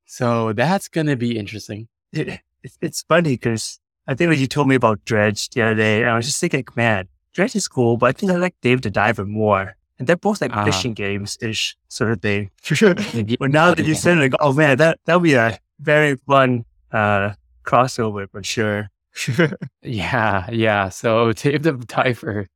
[0.07, 1.89] so that's gonna be interesting.
[2.13, 5.75] It, it's it's funny because I think when you told me about Dredge the other
[5.75, 8.83] day, I was just thinking, man, Dredge is cool, but I think I like Dave
[8.83, 9.77] the Diver more.
[9.99, 10.65] And they're both like Ah.
[10.65, 12.51] fishing games ish sort of thing.
[13.39, 16.65] But now that you said it, like, oh man, that that'll be a very fun
[16.93, 18.89] uh, crossover for sure.
[19.83, 20.89] Yeah, yeah.
[20.89, 22.49] So Dave the Diver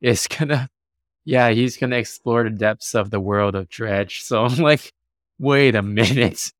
[0.00, 0.68] is gonna,
[1.24, 4.22] yeah, he's gonna explore the depths of the world of Dredge.
[4.22, 4.92] So I'm like,
[5.38, 6.52] wait a minute.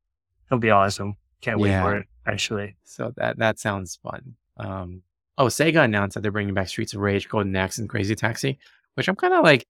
[0.48, 1.16] It'll be awesome.
[1.40, 1.82] Can't wait Yeah.
[1.82, 2.06] for it.
[2.26, 4.36] Actually, So that that sounds fun.
[4.56, 5.02] Um,
[5.36, 8.58] oh, Sega announced that they're bringing back Streets of Rage, Golden Axe, and Crazy Taxi,
[8.94, 9.66] which I'm kind of like.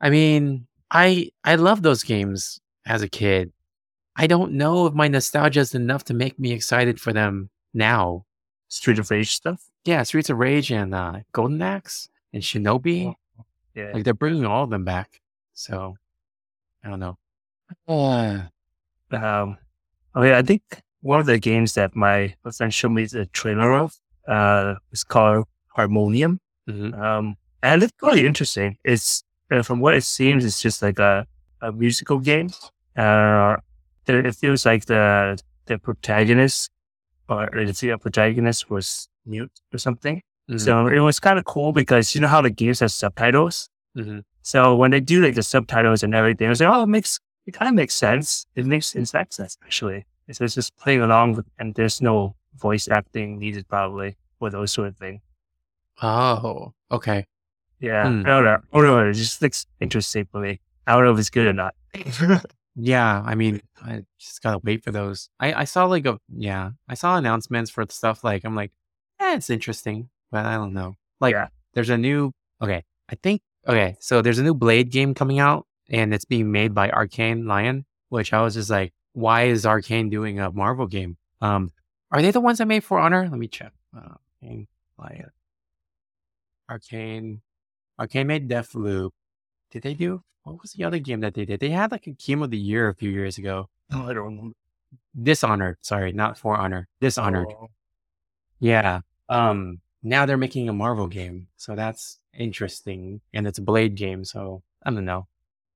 [0.00, 3.52] I mean, I I love those games as a kid.
[4.16, 8.24] I don't know if my nostalgia is enough to make me excited for them now.
[8.68, 9.68] Street of Rage stuff.
[9.84, 13.14] Yeah, Streets of Rage and uh, Golden Axe and Shinobi.
[13.76, 15.20] Yeah, Like they're bringing all of them back.
[15.52, 15.94] So
[16.82, 17.18] I don't know.
[17.86, 18.48] Uh,
[19.10, 19.58] Um,
[20.14, 20.62] oh yeah, I think
[21.00, 23.94] one of the games that my friend showed me the trailer of
[24.26, 25.46] uh is called
[25.76, 26.40] Harmonium.
[26.68, 26.98] mhm.
[26.98, 28.78] Um, and it's really interesting.
[28.84, 31.26] It's uh, from what it seems, it's just like a,
[31.60, 32.50] a musical game.
[32.96, 33.56] Uh,
[34.08, 36.70] it feels like the the protagonist
[37.28, 40.22] or the female protagonist was mute or something.
[40.50, 40.60] Mhm.
[40.60, 43.68] So it was kind of cool because you know how the games have subtitles.
[43.96, 44.24] Mhm.
[44.42, 47.18] So when they do like the subtitles and everything, I was like, oh, it makes
[47.46, 48.46] it kind of makes sense.
[48.54, 50.06] It makes it makes sense actually.
[50.28, 54.72] It's it's just playing along with, and there's no voice acting needed probably for those
[54.72, 55.20] sort of thing.
[56.02, 57.26] Oh, okay.
[57.80, 58.20] Yeah, Hmm.
[58.26, 58.58] I don't know.
[58.72, 59.08] I don't know.
[59.10, 60.60] It just looks interesting for me.
[60.86, 61.74] I don't know if it's good or not.
[62.78, 65.30] Yeah, I mean, I just gotta wait for those.
[65.40, 68.70] I, I saw like a yeah, I saw announcements for stuff like I'm like,
[69.18, 70.94] yeah, it's interesting, but I don't know.
[71.20, 71.48] Like, Yeah.
[71.74, 75.66] there's a new okay, I think okay, so there's a new Blade game coming out,
[75.90, 80.10] and it's being made by Arkane Lyon, which I was just like, why is Arkane
[80.10, 81.16] doing a Marvel game?
[81.40, 81.70] Um,
[82.10, 83.28] are they the ones that made For Honor?
[83.28, 83.72] Let me check.
[83.96, 84.66] Uh, Arkane
[84.98, 85.30] Lyon,
[86.70, 87.40] Arkane,
[88.00, 89.10] Arkane made Deathloop.
[89.70, 90.22] Did they do?
[90.42, 91.60] What was the other game that they did?
[91.60, 93.68] They had like a game of the year a few years ago.
[93.90, 94.54] I don't remember.
[95.20, 95.78] Dishonored.
[95.82, 96.88] Sorry, not For Honor.
[97.00, 97.48] Dishonored.
[97.50, 97.68] Oh,
[98.60, 99.00] Yeah.
[99.28, 99.80] Um.
[100.06, 104.24] Now they're making a Marvel game, so that's interesting, and it's a Blade game.
[104.24, 105.26] So I don't know.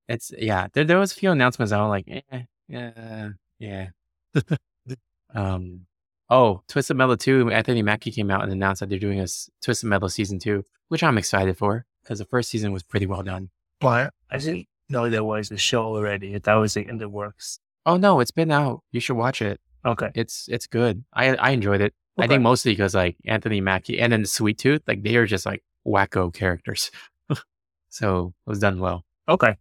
[0.09, 0.69] It's yeah.
[0.73, 1.73] There there was a few announcements.
[1.73, 3.29] I was like, eh, yeah,
[3.59, 3.89] yeah.
[5.35, 5.87] um.
[6.33, 7.51] Oh, Twisted Metal two.
[7.51, 10.65] Anthony Mackie came out and announced that they're doing a s- Twisted Metal season two,
[10.89, 13.51] which I'm excited for because the first season was pretty well done.
[13.81, 14.11] Why?
[14.31, 16.39] I didn't know there was a show already.
[16.39, 17.59] That was in the works.
[17.85, 18.83] Oh no, it's been out.
[18.93, 19.61] You should watch it.
[19.85, 20.11] Okay.
[20.15, 21.05] It's it's good.
[21.13, 21.95] I I enjoyed it.
[22.21, 25.47] I think mostly because like Anthony Mackie and then Sweet Tooth, like they are just
[25.47, 26.91] like wacko characters.
[27.89, 29.05] so it was done well.
[29.29, 29.57] Okay.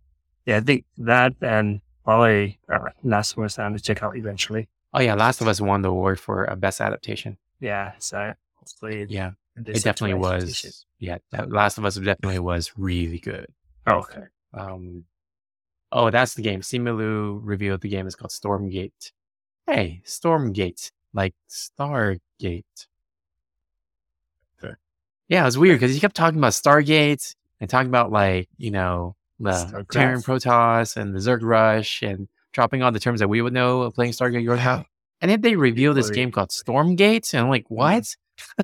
[0.46, 4.68] Yeah, I think that and probably uh, Last of Us I'm to check out eventually.
[4.94, 7.38] Oh yeah, Last of Us won the award for a best adaptation.
[7.60, 10.86] Yeah, so hopefully Yeah, it definitely was.
[10.98, 13.48] Yeah, that Last of Us definitely was really good.
[13.86, 14.24] Oh, okay.
[14.54, 15.06] Um,
[15.92, 16.62] oh, that's the game.
[16.62, 19.12] Simu revealed the game is called Stormgate.
[19.68, 22.22] Hey, Stormgate, like Stargate.
[24.64, 24.74] Okay.
[25.28, 28.72] Yeah, it was weird because he kept talking about Stargate and talking about like you
[28.72, 29.90] know the Starcraft.
[29.90, 33.84] Terran Protoss and the Zerg Rush and dropping all the terms that we would know
[33.84, 34.44] of playing Stargate.
[34.44, 34.86] You're like,
[35.22, 38.04] and then they reveal this game called Stormgate, and I'm like, what?
[38.04, 38.16] Mm.
[38.46, 38.64] so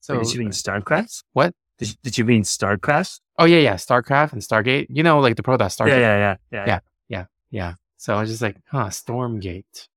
[0.00, 1.22] So, Wait, you mean StarCraft?
[1.32, 1.54] what?
[1.78, 3.20] Did, did you mean StarCraft?
[3.38, 4.86] Oh yeah, yeah, StarCraft and Stargate.
[4.90, 5.88] You know, like the Protoss Stargate.
[5.88, 7.24] Yeah, yeah, yeah, yeah, Yeah.
[7.50, 7.74] Yeah.
[7.96, 9.88] So I was just like, huh, Stormgate.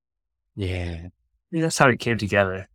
[0.55, 1.07] Yeah,
[1.51, 2.67] That's how it came together.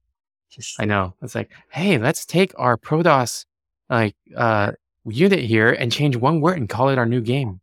[0.50, 1.14] Just- I know.
[1.22, 3.44] It's like, hey, let's take our Protoss
[3.88, 4.72] like uh
[5.04, 7.60] unit here and change one word and call it our new game.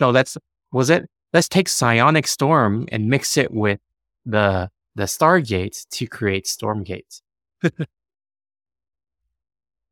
[0.00, 0.36] No, that's
[0.72, 1.08] was it.
[1.32, 3.80] Let's take Psionic Storm and mix it with
[4.26, 7.20] the the Stargate to create Stormgate.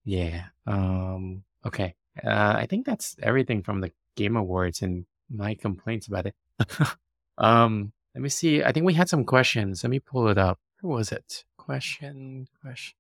[0.05, 0.45] yeah.
[0.67, 1.45] Um.
[1.67, 1.95] Okay.
[2.23, 6.35] Uh, I think that's everything from the Game Awards and my complaints about it.
[7.39, 7.93] um.
[8.15, 8.63] Let me see.
[8.63, 9.83] I think we had some questions.
[9.83, 10.59] Let me pull it up.
[10.81, 11.45] Where was it?
[11.57, 12.47] Question.
[12.61, 12.97] Question.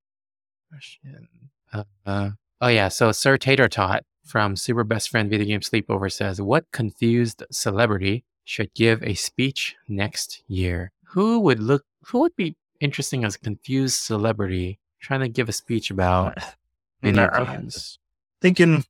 [0.71, 1.29] Question.
[1.73, 2.89] Uh, uh, oh yeah.
[2.89, 8.25] So Sir Tater Tot from Super Best Friend Video Game Sleepover says, "What confused celebrity
[8.45, 10.93] should give a speech next year?
[11.09, 11.85] Who would look?
[12.07, 16.39] Who would be interesting as a confused celebrity trying to give a speech about
[17.03, 17.99] video Uh, games?"
[18.41, 18.85] thinking.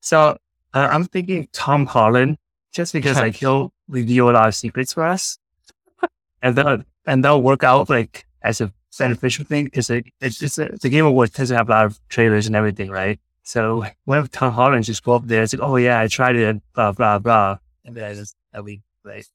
[0.00, 0.38] So
[0.72, 2.38] uh, I'm thinking Tom Holland,
[2.72, 5.38] just because I he'll reveal a lot of secrets for us,
[6.42, 9.64] and then and that'll work out like as a beneficial thing.
[9.64, 12.46] Because it, it's just a, the Game Awards tends to have a lot of trailers
[12.46, 13.18] and everything, right?
[13.42, 16.62] So when Tom Holland just go up there, it's like, oh yeah, I tried it,
[16.74, 19.26] blah blah blah, and then I just that'll be like,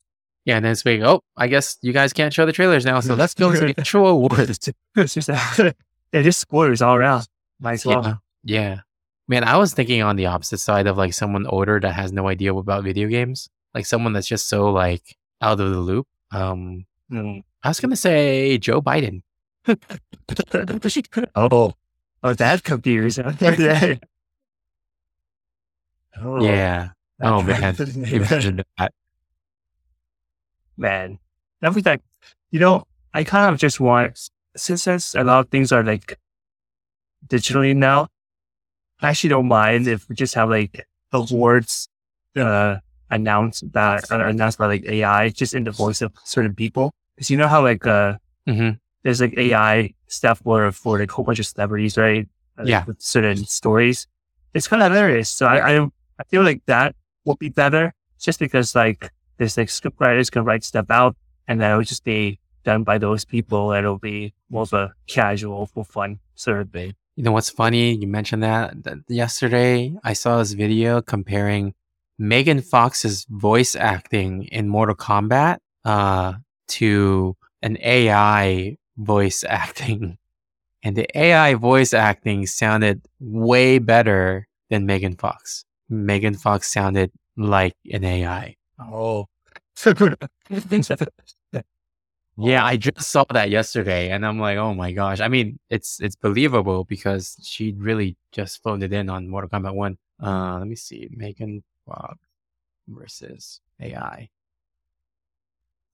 [0.46, 3.00] Yeah, and then it's like, oh, I guess you guys can't show the trailers now,
[3.02, 4.70] so let's go to the actual awards.
[4.96, 5.30] it's just
[5.60, 5.74] yeah,
[6.14, 7.28] just spoilers all around.
[7.60, 8.04] Might as well.
[8.04, 8.16] Yeah.
[8.44, 8.80] Yeah.
[9.28, 12.28] Man, I was thinking on the opposite side of like someone older that has no
[12.28, 13.48] idea about video games.
[13.74, 16.08] Like someone that's just so like out of the loop.
[16.32, 17.44] Um Mm.
[17.64, 19.24] I was gonna say Joe Biden.
[21.36, 21.74] oh,
[22.24, 23.20] oh, that confused.
[26.22, 26.90] Oh, Yeah.
[27.22, 27.76] Oh man.
[27.80, 28.94] Imagine that.
[30.78, 31.20] man.
[31.62, 32.02] Every time,
[32.52, 36.18] you know, I kind of just want, since there's a lot of things are like
[37.28, 38.08] digitally now,
[39.02, 41.90] I actually don't mind if we just have like awards
[42.36, 42.78] uh,
[43.12, 46.92] announced that are announced by like AI just in the voice of certain people.
[47.16, 48.72] Because you know how like uh, hmm
[49.04, 52.28] there's like AI stuff where for like a whole bunch of celebrities, right?
[52.58, 52.84] Uh, Yeah.
[52.86, 54.08] With certain stories.
[54.54, 55.30] It's kind of hilarious.
[55.30, 55.86] So I, I,
[56.20, 60.44] I feel like that would be better just because like there's like script writers can
[60.44, 61.16] write stuff out
[61.48, 65.66] and then it'll just be done by those people it'll be more of a casual
[65.68, 66.94] for fun sort of thing.
[67.16, 67.96] You know what's funny?
[67.96, 71.74] You mentioned that, that yesterday I saw this video comparing
[72.20, 76.34] Megan Fox's voice acting in Mortal Kombat uh,
[76.68, 80.18] to an AI voice acting.
[80.84, 85.66] And the AI voice acting sounded way better than Megan Fox.
[85.90, 88.56] Megan Fox sounded like an AI.
[88.80, 89.28] Oh.
[92.42, 95.20] Yeah, I just saw that yesterday and I'm like, oh my gosh.
[95.20, 99.76] I mean, it's it's believable because she really just phoned it in on Mortal Kombat
[99.76, 99.98] 1.
[100.24, 101.10] Uh let me see.
[101.12, 102.18] Megan Fox
[102.88, 104.30] versus AI.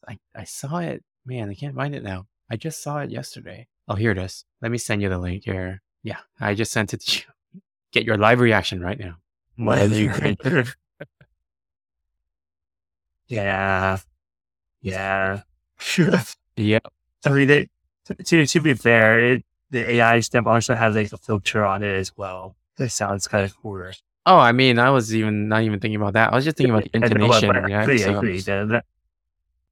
[0.08, 1.04] I I saw it.
[1.26, 2.28] Man, I can't find it now.
[2.50, 3.68] I just saw it yesterday.
[3.88, 4.46] Oh, here it is.
[4.62, 5.82] Let me send you the link here.
[6.04, 7.62] Yeah, I just sent it to you.
[7.92, 9.18] Get your live reaction right now.
[13.28, 13.98] yeah.
[14.82, 15.42] Yeah.
[15.80, 16.12] Sure.
[16.58, 16.88] Yep.
[17.26, 17.70] I mean, it,
[18.24, 21.94] to, to be fair, it, the AI stamp also has like a filter on it
[21.94, 22.56] as well.
[22.78, 23.92] That sounds kind of cooler.
[24.28, 26.34] Oh, I mean, I was even not even thinking about that.
[26.34, 27.54] I was just thinking about the intonation.
[27.70, 28.42] yeah, agree, I so- agree.
[28.42, 28.84] The,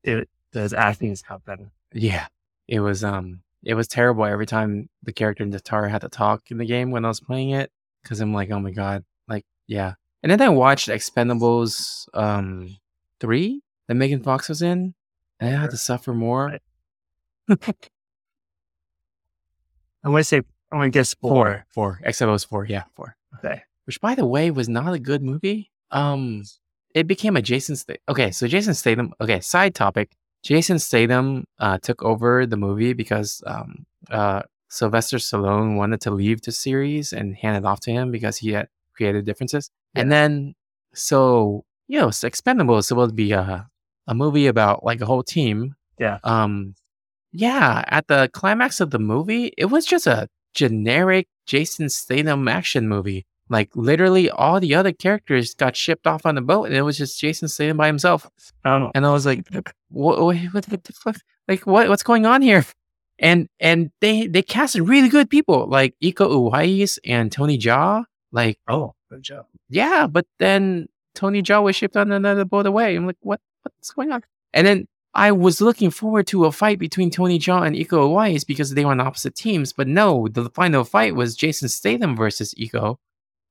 [0.03, 1.71] the, it, the acting is how better.
[1.91, 2.27] Yeah,
[2.67, 6.57] it was um, it was terrible every time the character Nitara had to talk in
[6.57, 7.71] the game when I was playing it
[8.03, 9.93] because I'm like, oh my god, like yeah.
[10.21, 12.77] And then I watched Expendables um
[13.19, 14.93] three that Megan Fox was in,
[15.39, 16.59] and I had to suffer more.
[17.49, 17.57] I
[20.09, 20.41] want to say,
[20.71, 21.65] I want to guess four.
[21.69, 23.15] four, Expendables four, yeah, four.
[23.39, 23.63] Okay.
[23.85, 25.71] Which, by the way, was not a good movie.
[25.91, 26.43] Um,
[26.95, 28.01] it became a Jason Statham.
[28.07, 29.13] Okay, so Jason Statham.
[29.19, 30.11] Okay, side topic.
[30.43, 36.41] Jason Statham uh, took over the movie because um, uh, Sylvester Stallone wanted to leave
[36.41, 39.69] the series and hand it off to him because he had creative differences.
[39.95, 40.55] And then,
[40.93, 43.67] so you know, it's Expendables is supposed to be a
[44.07, 45.75] a movie about like a whole team.
[45.97, 46.19] Yeah.
[46.23, 46.75] Um,
[47.31, 47.83] yeah.
[47.87, 53.25] At the climax of the movie, it was just a generic Jason Statham action movie.
[53.49, 56.97] Like literally, all the other characters got shipped off on the boat, and it was
[56.97, 58.29] just Jason Statham by himself.
[58.63, 58.91] I don't know.
[58.95, 59.47] And I was like,
[59.89, 61.17] what, what, what the fuck?
[61.47, 62.65] Like, what, what's going on here?
[63.19, 68.05] And and they they casted really good people like Iko Uwais and Tony Jaa.
[68.31, 69.45] Like, Oh, good job.
[69.69, 72.95] yeah, but then Tony Jaa was shipped on another boat away.
[72.95, 74.23] I'm like, what what's going on?
[74.53, 78.47] And then I was looking forward to a fight between Tony Jaa and Iko Uwais
[78.47, 82.55] because they were on opposite teams, but no, the final fight was Jason Statham versus
[82.55, 82.95] Iko.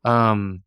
[0.04, 0.62] Um,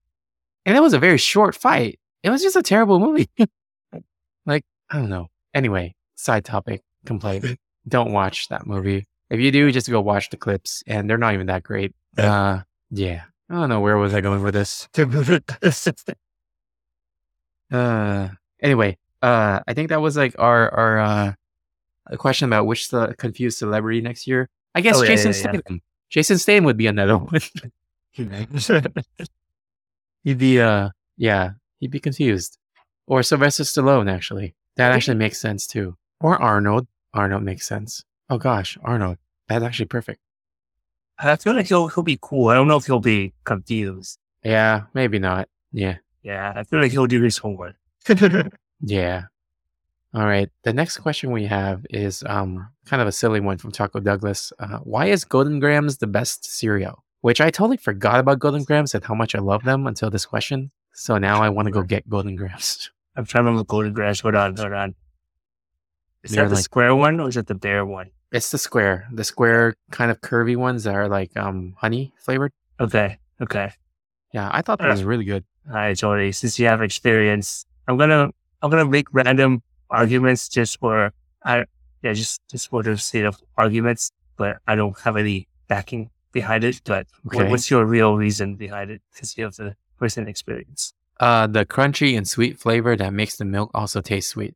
[0.66, 2.00] and it was a very short fight.
[2.24, 3.30] It was just a terrible movie.
[4.46, 5.28] like, I don't know.
[5.54, 7.60] Anyway, side topic complaint.
[7.88, 9.08] don't watch that movie.
[9.30, 11.94] If you do, just go watch the clips, and they're not even that great.
[12.18, 12.62] Uh,
[12.92, 13.24] yeah.
[13.50, 14.88] I don't know where was I going with this.
[17.72, 18.30] Uh,
[18.62, 21.34] anyway, uh, I think that was like our our uh,
[22.06, 24.50] a question about which the confused celebrity next year.
[24.76, 25.52] I guess Oh, yeah, Jason yeah, yeah.
[25.52, 25.82] Statham.
[26.10, 27.42] Jason Statham would be another one.
[30.24, 32.58] he'd be uh, yeah, he'd be confused.
[33.08, 34.56] Or Sylvester Stallone, actually.
[34.78, 35.96] That actually makes sense too.
[36.20, 36.88] Or Arnold.
[37.14, 38.04] Arnold makes sense.
[38.30, 39.18] Oh gosh, Arnold.
[39.48, 40.20] That's actually perfect.
[41.18, 42.50] I feel like he'll he'll be cool.
[42.50, 44.20] I don't know if he'll be confused.
[44.44, 45.48] Yeah, maybe not.
[45.72, 45.98] Yeah.
[46.24, 47.76] Yeah, I feel like he'll do his homework.
[48.82, 49.24] Yeah.
[50.14, 50.50] All right.
[50.64, 54.52] The next question we have is um kind of a silly one from Taco Douglas.
[54.60, 57.05] Uh, why is Golden Grahams the best cereal?
[57.22, 60.26] Which I totally forgot about Golden Grahams and how much I love them until this
[60.26, 60.72] question.
[60.94, 62.92] So now I want to go get Golden Grahams.
[63.16, 64.20] I'm trying to remember Golden Grahams.
[64.22, 64.96] Hold on, hold on.
[66.24, 68.12] Is They're that the like- square one or is it the bear one?
[68.32, 72.52] It's the square, the square kind of curvy ones that are like um honey flavored.
[72.80, 73.72] Okay, okay.
[74.34, 75.46] Yeah, I thought that was really good.
[75.70, 76.32] All right, Jody.
[76.34, 81.14] Since you have experience, I'm gonna I'm gonna make random arguments just for
[81.46, 81.66] I
[82.04, 86.64] yeah just just for the sake of arguments, but I don't have any backing behind
[86.64, 86.82] it.
[86.84, 87.50] But Okay.
[87.50, 89.02] what's your real reason behind it?
[89.12, 90.94] Because you have the first-hand experience.
[91.20, 94.54] Uh, the crunchy and sweet flavor that makes the milk also taste sweet.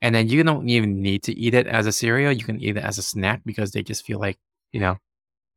[0.00, 2.30] And then you don't even need to eat it as a cereal.
[2.32, 4.38] You can eat it as a snack because they just feel like,
[4.72, 4.96] you know,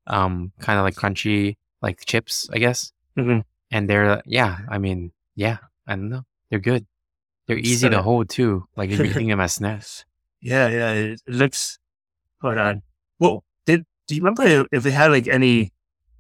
[0.08, 2.92] um, kind of like crunchy, like chips, I guess.
[3.18, 3.44] Mhm.
[3.72, 6.24] And they're, yeah, I mean, yeah, I don't know.
[6.50, 6.88] They're good.
[7.46, 8.66] They're easy So- to hold too.
[8.76, 10.06] Like if you're eating them as snacks.
[10.42, 10.92] Yeah, yeah.
[10.94, 11.78] It, looks.
[12.42, 12.82] Hold on.
[13.20, 13.44] Well,
[14.10, 15.72] do you remember if- they had like any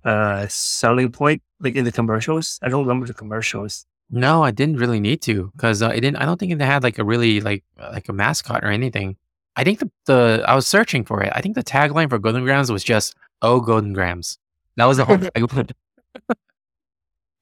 [0.06, 2.60] uh selling point like in the commercials?
[2.62, 3.86] I don't remember the commercials.
[4.12, 6.18] No, I didn't really need to because uh, it didn't.
[6.18, 9.18] I don't think it had like a really like uh, like a mascot or anything.
[9.56, 11.32] I think the the I was searching for it.
[11.36, 14.38] I think the tagline for Golden Grahams was just "Oh Golden Grahams."
[14.78, 15.72] That was the whole tagline.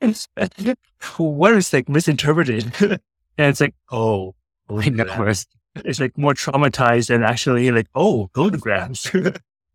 [1.17, 2.71] what is like misinterpreted?
[2.81, 2.99] and
[3.37, 4.35] it's like, oh,
[4.69, 5.03] know.
[5.03, 5.45] Grahams.
[5.75, 9.11] it's like more traumatized than actually like, oh, golden grahams.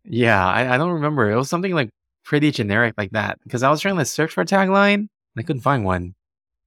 [0.05, 1.31] Yeah, I, I don't remember.
[1.31, 1.89] It was something like
[2.23, 5.43] pretty generic like that because I was trying to search for a tagline and I
[5.43, 6.15] couldn't find one.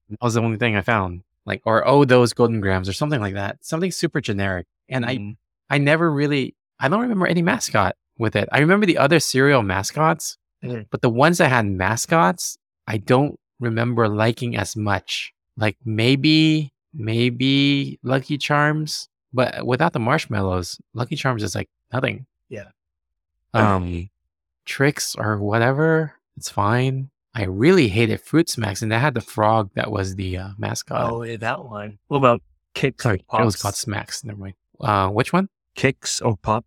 [0.09, 1.21] That was the only thing I found.
[1.45, 3.57] Like or oh those Golden Grahams or something like that.
[3.61, 4.65] Something super generic.
[4.89, 5.37] And I Mm.
[5.69, 8.47] I never really I don't remember any mascot with it.
[8.51, 10.87] I remember the other cereal mascots, Mhm.
[10.91, 12.57] but the ones that had mascots,
[12.87, 15.33] I don't remember liking as much.
[15.57, 22.25] Like maybe maybe Lucky Charms, but without the marshmallows, Lucky Charms is like nothing.
[22.49, 22.69] Yeah.
[23.61, 24.09] Um
[24.65, 27.09] Trix or whatever, it's fine.
[27.33, 31.11] I really hated Fruit Smacks and that had the frog that was the uh, mascot.
[31.11, 31.99] oh, yeah, that one.
[32.07, 32.41] What about
[32.75, 33.01] Kix?
[33.01, 34.23] Sorry, or it was called Smacks.
[34.23, 34.55] Never mind.
[34.81, 35.47] Uh, which one?
[35.77, 36.65] Kix or pop.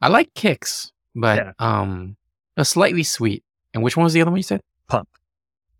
[0.00, 1.52] I like Kix, but Yeah.
[1.58, 2.16] um,
[2.56, 3.44] a slightly sweet.
[3.74, 4.62] And which one was the other one you said?
[4.88, 5.06] Pop.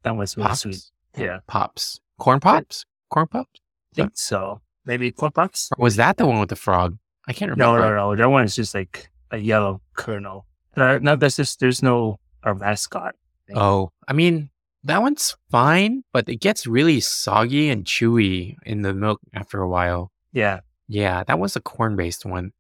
[0.03, 0.61] That was really Pops.
[0.61, 0.85] sweet.
[1.17, 1.39] Yeah.
[1.47, 2.01] Pops.
[2.19, 2.85] Corn pops.
[3.11, 3.61] Corn pops.
[3.93, 4.61] I think so.
[4.85, 5.71] Maybe corn pops?
[5.77, 6.99] Or was that the one with the frog?
[7.27, 7.81] I can't remember.
[7.81, 8.17] No, no, no.
[8.17, 10.47] That one is just like a yellow kernel.
[10.77, 13.15] Uh, no, that's just, there's no a mascot.
[13.55, 14.51] Oh, I mean
[14.85, 19.69] that one's fine, but it gets really soggy and chewy in the milk after a
[19.69, 20.11] while.
[20.33, 20.61] Yeah.
[20.89, 22.53] Yeah, that was a corn-based one.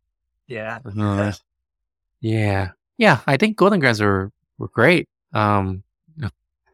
[0.46, 0.78] Yeah.
[0.84, 1.32] Uh,
[2.20, 3.20] yeah, yeah.
[3.26, 5.08] I think Golden Grahams were were great.
[5.32, 5.82] Um,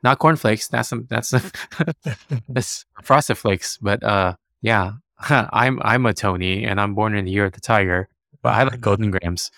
[0.02, 0.68] not cornflakes.
[0.68, 1.06] That's some.
[1.08, 1.30] That's
[2.48, 3.78] that's frosted flakes.
[3.80, 4.92] But uh, yeah.
[5.18, 8.08] I'm I'm a Tony, and I'm born in the year of the tiger.
[8.42, 9.50] But I like Golden Grahams.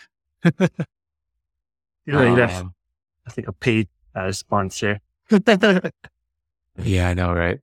[0.44, 2.74] You know, that's, Um,
[3.26, 5.00] I think a paid uh, sponsor.
[5.30, 7.60] yeah, I know, right?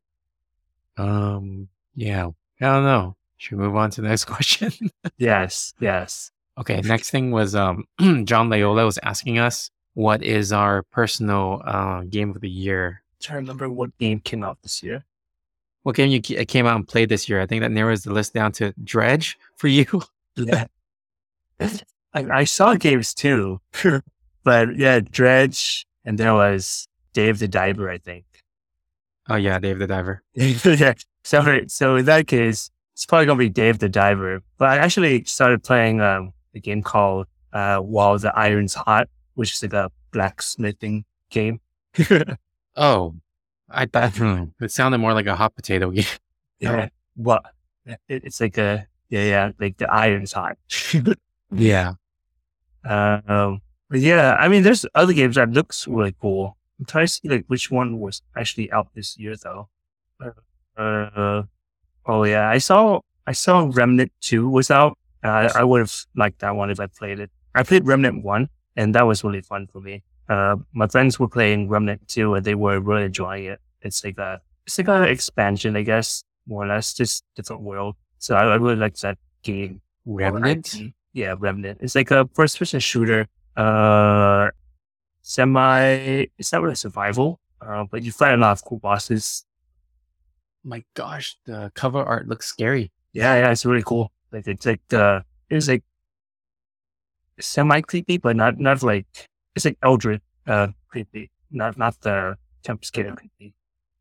[0.97, 2.27] Um, yeah.
[2.61, 3.15] I don't know.
[3.37, 4.71] Should we move on to the next question?
[5.17, 5.73] yes.
[5.79, 6.31] Yes.
[6.57, 12.03] Okay, next thing was um John Layola was asking us what is our personal uh,
[12.03, 13.01] game of the year.
[13.19, 15.03] trying to remember what game came out this year.
[15.83, 17.41] What game you ca- came out and played this year?
[17.41, 19.85] I think that narrows the list down to Dredge for you.
[20.37, 20.65] Yeah.
[22.15, 23.59] I, I saw games too,
[24.43, 28.25] but yeah, Dredge, and there was Dave the Diver, I think.
[29.29, 30.23] Oh yeah, Dave the Diver.
[30.33, 30.93] yeah.
[31.23, 34.41] So, so in that case, it's probably gonna be Dave the Diver.
[34.57, 39.51] But I actually started playing um, a game called uh, While the Iron's Hot, which
[39.53, 41.59] is like a blacksmithing game.
[42.77, 43.15] Oh,
[43.69, 44.19] I thought
[44.59, 46.03] it sounded more like a hot potato game.
[46.59, 46.89] yeah.
[47.15, 47.41] What?
[47.85, 50.57] It, it's like a Yeah, yeah, like the iron's hot.
[51.51, 51.93] Yeah.
[52.85, 56.57] Um, but yeah, I mean, there's other games that looks really cool.
[56.79, 59.69] I'm trying to see like which one was actually out this year though.
[60.77, 61.43] Uh,
[62.05, 64.97] oh yeah, I saw I saw Remnant Two was out.
[65.23, 67.31] Uh, I would have liked that one if I played it.
[67.55, 70.03] I played Remnant One, and that was really fun for me.
[70.27, 73.59] Uh, my friends were playing Remnant Two, and they were really enjoying it.
[73.81, 77.95] It's like a it's like an expansion, I guess, more or less, just different world.
[78.19, 79.81] So I, I really like that game.
[80.05, 80.75] Remnant?
[81.15, 81.79] Yeah, Remnant.
[81.79, 84.49] It's like a first person shooter, uh,
[85.21, 89.45] semi, it's not really survival, uh, but you fight a lot of cool bosses.
[90.65, 92.91] My gosh, the cover art looks scary.
[93.13, 94.11] Yeah, yeah, it's really cool.
[94.33, 95.85] Like it's like, uh, it's like
[97.39, 99.07] semi creepy, but not, not like,
[99.55, 103.53] it's like Eldritch, uh, creepy, not, not the jump scare creepy.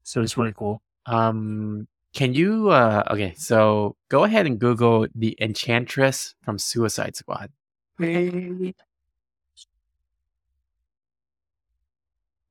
[0.02, 0.82] So it's really cool.
[1.06, 2.70] Um, can you?
[2.70, 7.50] Uh, okay, so go ahead and Google the Enchantress from Suicide Squad.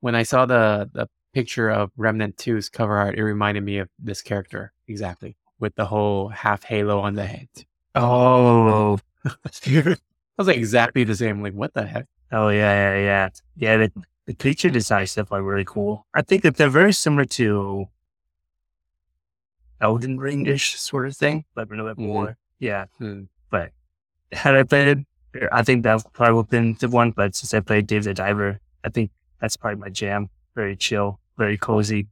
[0.01, 3.89] When I saw the the picture of Remnant 2's cover art, it reminded me of
[3.97, 7.47] this character exactly with the whole half halo on the head.
[7.95, 9.95] Oh, I
[10.37, 11.41] was like exactly the same.
[11.41, 12.05] Like, what the heck?
[12.31, 13.29] Oh yeah, yeah, yeah.
[13.55, 13.91] Yeah, the,
[14.25, 16.05] the creature design stuff are really cool.
[16.13, 17.87] I think that they're very similar to
[19.83, 22.37] Elden Ring ish sort of thing, but a little bit more.
[22.59, 22.85] Yeah.
[22.97, 23.23] Hmm.
[23.51, 23.71] But
[24.31, 24.87] had I played
[25.33, 27.11] it, I think that probably would have been the one.
[27.11, 29.11] But since I played Dave the Diver, I think
[29.41, 30.29] that's probably my jam.
[30.55, 32.07] Very chill, very cozy,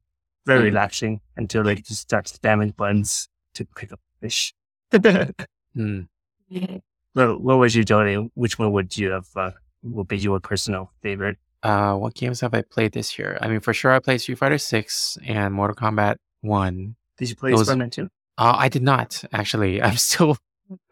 [0.46, 0.66] very Mhm.
[0.66, 4.54] relaxing until like just starts spamming buttons to pick up fish.
[5.74, 6.02] Hmm.
[7.16, 8.16] well, what was you, Jody?
[8.34, 9.28] Which one would you have?
[9.36, 9.52] Uh,
[9.84, 11.38] would be your personal favorite?
[11.64, 13.38] Uh, what games have I played this year?
[13.42, 16.96] I mean, for sure, I played Street Fighter Six and Mortal Kombat One.
[17.22, 18.10] Did you play Those- Spider-Man too?
[18.38, 19.82] Uh, I did not actually.
[19.88, 20.38] I'm still,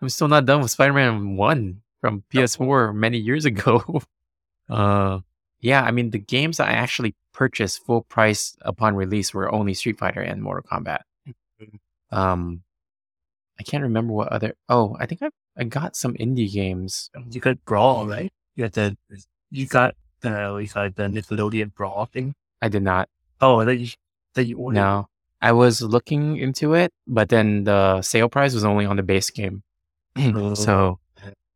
[0.01, 4.01] I'm still not done with Spider-Man One from PS4 many years ago.
[4.69, 5.19] uh,
[5.59, 9.73] yeah, I mean, the games that I actually purchased full price upon release were only
[9.73, 11.01] Street Fighter and Mortal Kombat.
[12.11, 12.63] Um,
[13.59, 14.53] I can't remember what other.
[14.69, 17.09] Oh, I think I I got some indie games.
[17.31, 18.31] You got Brawl, right?
[18.55, 18.97] You got the
[19.51, 22.33] you got the you got the Nickelodeon Brawl thing.
[22.61, 23.09] I did not.
[23.41, 23.89] Oh, that you
[24.35, 24.75] that you ordered.
[24.75, 25.07] No,
[25.41, 29.29] I was looking into it, but then the sale price was only on the base
[29.29, 29.63] game.
[30.17, 30.53] Oh.
[30.53, 30.99] so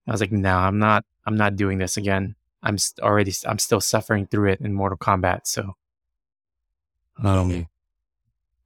[0.08, 1.04] I was like, no, I'm not.
[1.26, 2.36] I'm not doing this again.
[2.62, 3.34] I'm st- already.
[3.46, 5.42] I'm still suffering through it in Mortal Kombat.
[5.48, 5.76] So,
[7.24, 7.68] um,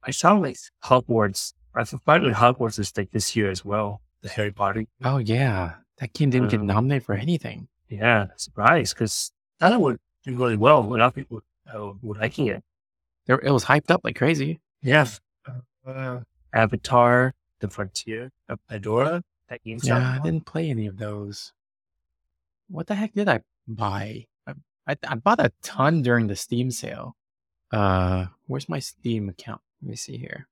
[0.04, 1.54] I saw like Hogwarts.
[1.74, 4.00] I thought finally Hogwarts is like this year as well.
[4.22, 4.84] The Harry Potter.
[5.04, 7.68] oh yeah, that game didn't get Um, nominated for anything.
[7.88, 10.80] Yeah, surprise because that would do really well.
[10.80, 11.40] A lot of people
[11.72, 12.62] uh, were liking it.
[13.26, 14.60] There, it was hyped up like crazy.
[14.82, 15.06] Yeah.
[15.86, 16.20] Uh,
[16.52, 19.22] Avatar, The Frontier, uh, Pandora.
[19.48, 21.52] That game's Yeah, I didn't play any of those.
[22.68, 24.26] What the heck did I buy?
[24.46, 24.52] I,
[24.86, 27.16] I, I bought a ton during the Steam sale.
[27.72, 29.60] Uh, where's my Steam account?
[29.82, 30.48] Let me see here.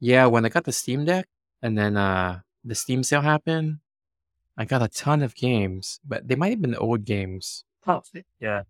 [0.00, 1.28] Yeah, when I got the Steam Deck
[1.62, 3.78] and then uh the Steam sale happened,
[4.56, 7.64] I got a ton of games, but they might have been old games.
[7.86, 8.02] Oh,
[8.40, 8.62] yeah.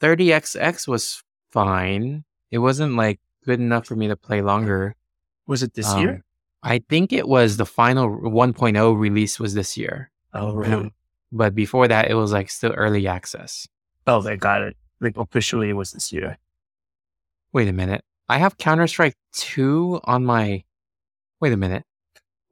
[0.00, 2.24] 30XX was fine.
[2.50, 4.94] It wasn't like good enough for me to play longer.
[5.46, 6.24] Was it this Um, year?
[6.62, 10.10] I think it was the final 1.0 release was this year.
[10.34, 10.92] Oh, really?
[11.32, 13.66] but before that it was like still early access
[14.06, 14.76] Oh, they got it.
[15.00, 16.38] Like officially, it was this year.
[17.52, 20.62] wait a minute i have counter-strike 2 on my
[21.40, 21.84] wait a minute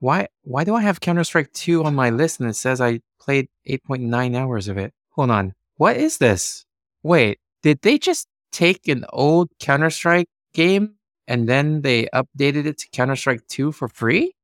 [0.00, 3.48] why why do i have counter-strike 2 on my list and it says i played
[3.68, 6.64] 8.9 hours of it hold on what is this
[7.02, 10.94] wait did they just take an old counter-strike game
[11.26, 14.34] and then they updated it to counter-strike 2 for free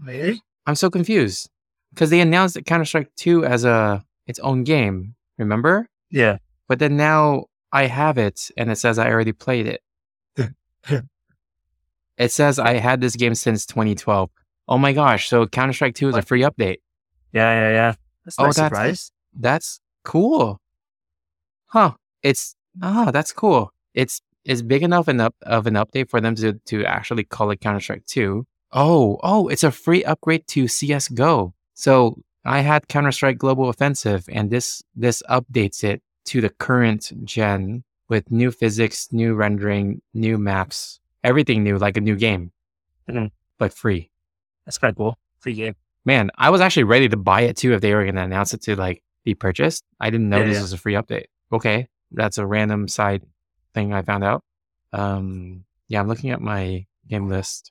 [0.00, 0.40] Really?
[0.66, 1.50] i'm so confused
[1.92, 6.38] because they announced that counter-strike 2 as a its own game remember Yeah.
[6.68, 9.82] But then now I have it and it says I already played it.
[12.18, 14.30] it says I had this game since 2012.
[14.68, 15.28] Oh my gosh.
[15.28, 16.78] So Counter Strike 2 is a free update.
[17.32, 17.94] Yeah, yeah, yeah.
[18.24, 19.12] That's Oh, that's- surprise.
[19.32, 20.60] That's cool.
[21.66, 21.92] Huh.
[22.22, 23.72] It's, ah, that's cool.
[23.94, 27.50] It's, it's big enough an up, of an update for them to, to actually call
[27.52, 28.44] it Counter Strike 2.
[28.72, 31.52] Oh, oh, it's a free upgrade to CSGO.
[31.74, 37.12] So I had Counter Strike Global Offensive and this, this updates it to the current
[37.24, 42.52] gen with new physics, new rendering, new maps, everything new, like a new game,
[43.08, 43.30] Mhm.
[43.58, 44.10] but free.
[44.64, 45.18] That's kind of cool.
[45.40, 45.74] Free game.
[46.04, 48.54] Man, I was actually ready to buy it too if they were going to announce
[48.54, 49.84] it to like be purchased.
[50.00, 50.62] I didn't know Yeah, this yeah.
[50.62, 51.26] was a free update.
[51.52, 53.22] Okay, that's a random side
[53.78, 54.42] thing I found out.
[54.92, 57.70] Um, yeah, I'm looking at my game list.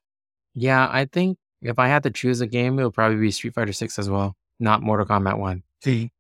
[0.54, 3.54] Yeah, I think if I had to choose a game, it would probably be Street
[3.54, 5.64] Fighter Six as well, not Mortal Kombat One.
[5.84, 6.12] See,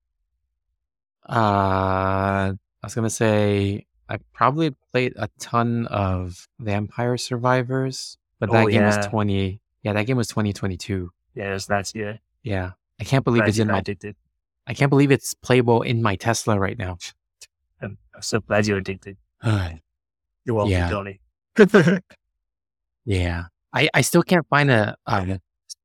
[1.28, 8.66] Uh, I was gonna say I probably played a ton of Vampire Survivors, but that
[8.66, 9.62] Oh, game was twenty.
[9.84, 11.12] Yeah, that game was twenty twenty two.
[11.36, 12.20] yeah, it's last year.
[12.44, 13.80] Yeah, I can't believe Glad it's in my.
[13.80, 14.16] addicted.
[14.68, 16.98] I can't believe it's playable in my Tesla right now.
[17.82, 19.18] I'm so glad you're addicted.
[19.44, 20.90] You're welcome, Yeah.
[20.90, 21.20] Tony.
[23.06, 25.40] yeah, I I still can't find a, a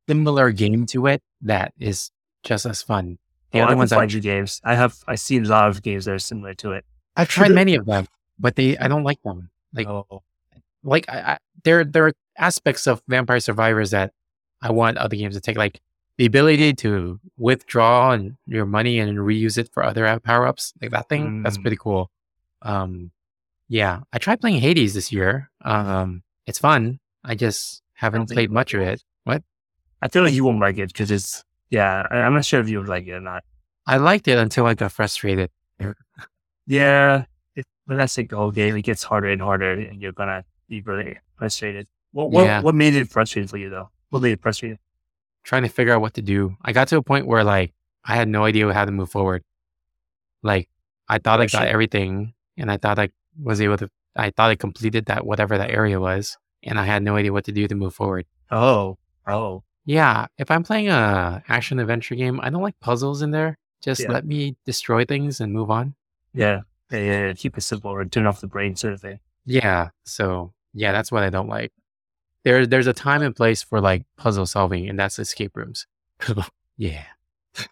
[0.08, 2.10] similar game to it that is
[2.44, 3.18] just as fun.
[3.52, 4.60] The Oh, other ones can I find you games.
[4.64, 4.96] I have.
[5.06, 6.84] I see a lot of games that are similar to it.
[7.16, 8.06] I've tried many of them,
[8.38, 9.50] but they I don't like them.
[9.74, 10.22] Like oh,
[10.82, 14.12] like I, I, there there are aspects of Vampire Survivors that
[14.60, 15.80] I want other games to take, like
[16.18, 20.90] the ability to withdraw and your money and reuse it for other power ups, like
[20.90, 21.42] that thing.
[21.42, 21.62] That's Mm.
[21.62, 22.10] pretty cool.
[22.62, 23.10] Um,
[23.72, 25.48] yeah, I tried playing Hades this year.
[25.64, 27.00] Um, it's fun.
[27.24, 29.02] I just haven't think played much of it.
[29.24, 29.42] What?
[30.02, 31.42] I feel like you won't like it because it's.
[31.70, 33.44] Yeah, I- I'm not sure if you would like it or not.
[33.86, 35.48] I liked it until I got frustrated.
[36.66, 37.24] Yeah,
[37.56, 38.76] it, but that's the whole game.
[38.76, 41.86] It gets harder and harder, and you're gonna be really frustrated.
[42.12, 42.60] What what, Yeah.
[42.60, 43.88] what made it frustrating for you though?
[44.10, 44.78] What made it frustrating?
[45.44, 46.56] trying to figure out what to do.
[46.62, 47.72] I got to a point where like
[48.04, 49.42] I had no idea how to move forward.
[50.44, 50.68] Like
[51.08, 53.08] I thought I got everything and I thought I
[53.40, 57.02] was able to I thought I completed that whatever that area was and I had
[57.02, 58.26] no idea what to do to move forward.
[58.50, 63.30] Oh, oh, Yeah, if I'm playing a action adventure game, I don't like puzzles in
[63.30, 63.58] there.
[63.82, 64.12] Just Yeah.
[64.12, 65.94] let me destroy things and move on.
[66.34, 66.60] yeah,
[66.90, 67.32] yeah, yeah, yeah.
[67.32, 69.18] Keep it simple or turn off the brain, sort of thing.
[69.46, 71.72] Yeah, so yeah, that's what I don't like.
[72.44, 75.86] There there's a time and place for like puzzle solving and that's escape rooms.
[76.76, 77.04] yeah.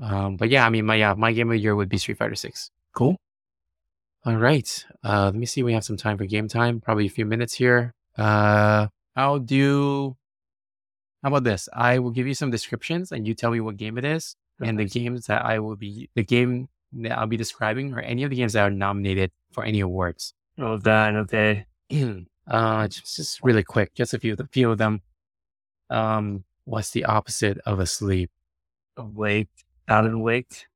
[0.00, 2.16] Um, but yeah, I mean, my yeah, my game of the year would be Street
[2.18, 2.70] Fighter Six.
[2.94, 3.16] Cool.
[4.26, 4.84] All right.
[5.02, 5.62] Uh, let me see.
[5.62, 6.80] We have some time for game time.
[6.80, 7.94] Probably a few minutes here.
[8.18, 10.16] Uh, I'll do.
[11.22, 11.68] How about this?
[11.72, 14.78] I will give you some descriptions, and you tell me what game it is, and
[14.78, 18.30] the games that I will be the game that I'll be describing, or any of
[18.30, 20.34] the games that are nominated for any awards.
[20.58, 21.66] Oh, that okay.
[22.46, 25.00] uh, just, just really quick, just a few, a few of them.
[25.88, 28.30] Um, what's the opposite of asleep?
[28.98, 29.48] Awake,
[29.88, 30.66] out and awake.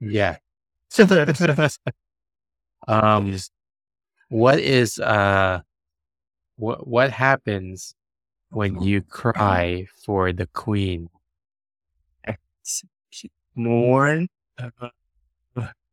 [0.00, 0.38] Yeah.
[2.86, 3.36] Um,
[4.28, 5.60] what is uh,
[6.56, 7.94] what what happens
[8.50, 11.08] when you cry for the queen?
[13.54, 14.28] Mourn,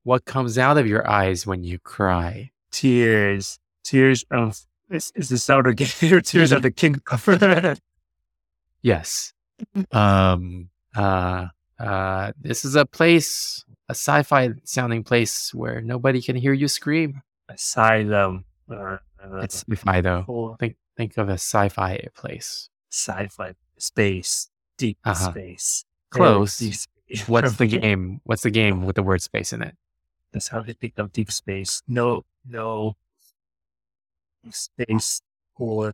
[0.04, 2.52] What comes out of your eyes when you cry?
[2.72, 4.60] tears, tears of.
[4.90, 5.88] Is, is this out of game?
[6.24, 7.02] tears of the king.
[8.82, 9.34] Yes.
[9.92, 10.70] um.
[10.96, 11.48] Uh.
[11.80, 12.32] Uh.
[12.42, 17.22] This is a place, a sci-fi sounding place where nobody can hear you scream.
[17.50, 18.46] Asylum.
[18.70, 18.98] Uh,
[19.42, 20.24] It's sci-fi though.
[20.26, 20.56] cool.
[20.60, 22.70] Think think of a sci-fi place.
[22.92, 25.32] sci-fi space, deep Uh-huh.
[25.32, 25.86] space.
[26.12, 26.58] Close.
[26.60, 27.28] Deep space.
[27.28, 28.22] What's the game?
[28.24, 29.76] What's the game with the word space in it?
[30.32, 31.82] That's how they think of deep space.
[31.88, 32.96] No, no
[34.52, 35.22] space
[35.56, 35.94] or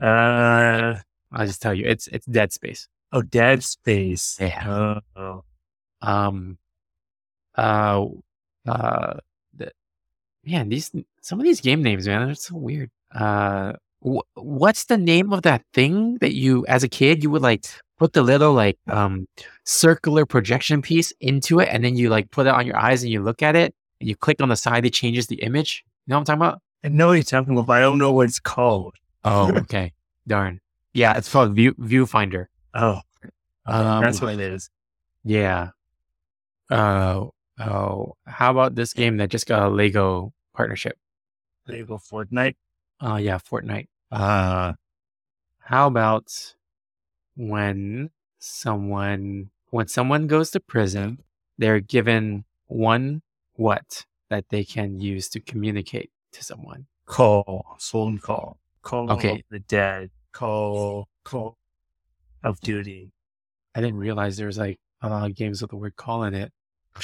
[0.00, 0.94] uh
[1.32, 2.88] I'll just tell you, it's it's Dead Space.
[3.12, 4.36] Oh dead space.
[4.40, 5.00] Yeah.
[5.16, 5.44] Oh,
[6.02, 6.58] Um,
[7.56, 8.04] uh,
[8.66, 9.14] uh,
[9.56, 9.70] the,
[10.44, 10.90] man, these
[11.20, 12.90] some of these game names, man, they're so weird.
[13.14, 13.74] Uh,
[14.04, 17.64] wh- what's the name of that thing that you, as a kid, you would like
[17.98, 19.28] put the little like um
[19.64, 23.12] circular projection piece into it, and then you like put it on your eyes and
[23.12, 25.84] you look at it, and you click on the side, it changes the image.
[26.06, 26.60] You know what I'm talking about?
[26.84, 28.94] I know what you're talking about, but I don't know what it's called.
[29.24, 29.92] Oh, okay,
[30.26, 30.60] darn.
[30.92, 32.46] Yeah, it's called View Viewfinder.
[32.74, 33.00] Oh,
[33.66, 34.68] Um, that's what it is.
[35.22, 35.70] Yeah.
[36.70, 37.26] Uh,
[37.60, 40.98] oh, how about this game that just got a Lego partnership?
[41.66, 42.56] Lego Fortnite.
[43.00, 43.88] Uh, yeah, Fortnite.
[44.10, 44.74] Uh,
[45.60, 46.54] how about
[47.36, 51.18] when someone when someone goes to prison,
[51.58, 53.22] they're given one
[53.54, 56.86] what that they can use to communicate to someone.
[57.06, 57.76] Call.
[57.80, 58.58] Phone call.
[58.82, 59.42] Call Okay.
[59.50, 60.10] the dead.
[60.32, 61.08] Call.
[61.24, 61.56] Call
[62.44, 63.10] of Duty.
[63.74, 66.34] I didn't realize there was like a lot of games with the word "call" in
[66.34, 66.52] it.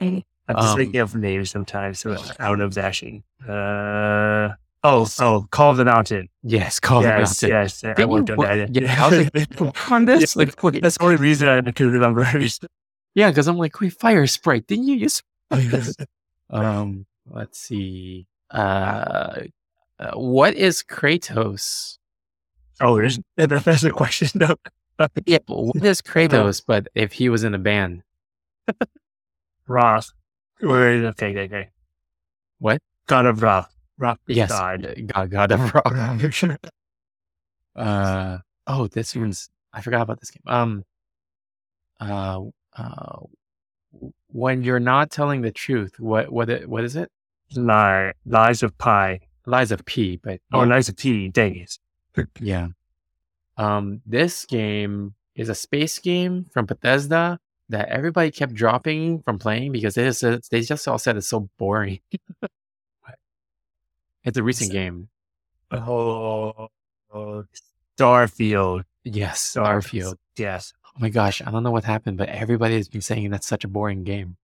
[0.00, 0.22] I'm
[0.56, 3.22] just Um, thinking of names sometimes so out of dashing.
[3.46, 4.48] Uh,
[4.82, 6.28] oh, oh, Call of the Mountain.
[6.42, 7.50] Yes, call yes, it.
[7.50, 7.84] yes.
[7.84, 8.74] I Didn't worked you on work- that.
[8.82, 12.22] yeah, I was like, on this, like, what- That's the only reason I could remember.
[13.14, 14.66] yeah, because I'm like, wait, fire sprite.
[14.66, 15.22] Didn't you use
[16.50, 18.26] Um, let's see.
[18.50, 19.42] Uh,
[20.00, 21.98] uh, what is Kratos?
[22.80, 24.28] Oh, there's, that's a question.
[24.40, 24.56] No.
[25.24, 26.62] Yeah, but what is Kratos?
[26.66, 28.02] But if he was in a band,
[29.66, 30.12] Roth.
[30.60, 31.68] Wait, okay, okay, okay.
[32.58, 32.82] What?
[33.06, 33.74] God of Roth.
[33.96, 34.94] Rock Yes, God.
[35.06, 36.58] God, God of Rock.
[37.76, 40.42] Uh oh, this one's I forgot about this game.
[40.46, 40.84] Um,
[42.00, 42.40] uh,
[42.76, 43.18] uh,
[44.26, 47.10] when you're not telling the truth, what what it, what is it?
[47.54, 49.20] Lie, Lies of Pi.
[49.46, 50.74] Lies of P, but Or yeah.
[50.74, 51.28] Lies of T.
[51.28, 51.78] Days.
[52.40, 52.68] Yeah.
[53.56, 57.38] Um, this game is a space game from Bethesda
[57.68, 61.48] that everybody kept dropping from playing because they just they just all said it's so
[61.58, 62.00] boring.
[64.24, 65.08] it's a recent So- game.
[65.72, 66.68] Oh,
[67.14, 67.44] oh,
[67.96, 68.82] Starfield.
[69.04, 70.16] Yes, Starfield.
[70.36, 70.72] Yes.
[70.84, 73.64] Oh my gosh, I don't know what happened, but everybody has been saying that's such
[73.64, 74.36] a boring game.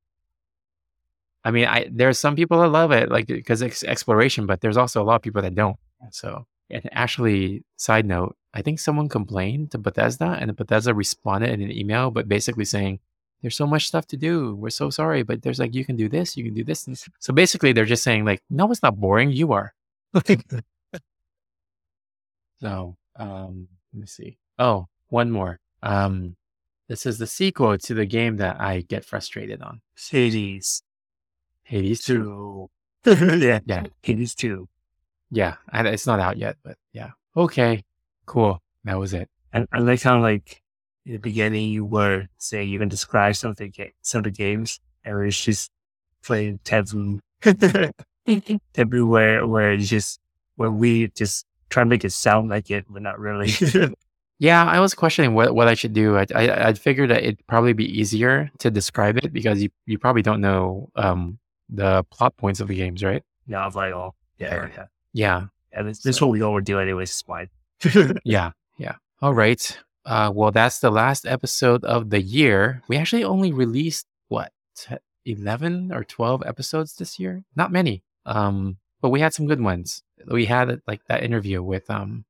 [1.45, 4.77] I mean, I there's some people that love it, like because it's exploration, but there's
[4.77, 5.77] also a lot of people that don't.
[6.11, 11.63] So, and actually, side note, I think someone complained to Bethesda, and Bethesda responded in
[11.63, 13.01] an email, but basically saying,
[13.43, 14.55] "There's so much stuff to do.
[14.57, 16.99] We're so sorry, but there's like you can do this, you can do this." And
[17.19, 19.31] so basically, they're just saying like, "No, it's not boring.
[19.33, 19.75] You are."
[22.61, 24.39] So, um, let me see.
[24.59, 25.61] Oh, one more.
[25.83, 26.37] Um,
[26.89, 29.81] this is the sequel to the game that I get frustrated on.
[30.11, 30.83] Hades
[31.65, 32.71] Hades 2.
[33.05, 33.39] 2.
[33.39, 33.61] yeah.
[33.67, 33.87] Yeah.
[34.03, 34.69] Hades 2.
[35.31, 37.11] Yeah, and it's not out yet, but yeah.
[37.37, 37.85] Okay,
[38.27, 38.61] cool.
[38.85, 39.29] That was it.
[39.53, 40.63] And I like how, like,
[41.05, 44.25] in the beginning, you were saying you can describe some of the, ga- some of
[44.25, 45.71] the games, and it's just
[46.23, 47.21] playing Taboo.
[47.43, 50.21] Taboo, where, where it's just,
[50.57, 53.51] where we just try to make it sound like it, but not really.
[54.39, 56.19] Yeah, I was questioning what, what I should do.
[56.19, 59.99] I, I I figured that it'd probably be easier to describe it because you, you
[59.99, 61.39] probably don't know um
[61.71, 63.23] the plot points of the games, right?
[63.47, 64.85] now I'm like, oh, yeah, yeah.
[65.17, 67.49] Yeah, And this, this is what we all were doing anyways, it's fine.
[68.25, 68.97] yeah, yeah.
[69.23, 69.79] All right.
[70.05, 72.83] Uh, well, that's the last episode of the year.
[72.87, 77.45] We actually only released what t- eleven or twelve episodes this year.
[77.57, 78.03] Not many.
[78.27, 80.03] Um, but we had some good ones.
[80.27, 82.27] We had like that interview with um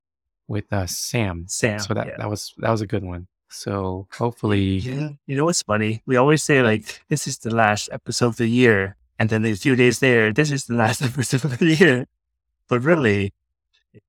[0.46, 1.46] with uh, Sam.
[1.48, 1.80] Sam.
[1.80, 2.16] So that yeah.
[2.18, 3.26] that was that was a good one.
[3.48, 5.10] So hopefully, Yeah.
[5.26, 6.02] You know what's funny?
[6.06, 9.54] We always say like this is the last episode of the year, and then a
[9.56, 12.06] few days later, this is the last episode of the year.
[12.68, 13.32] But really,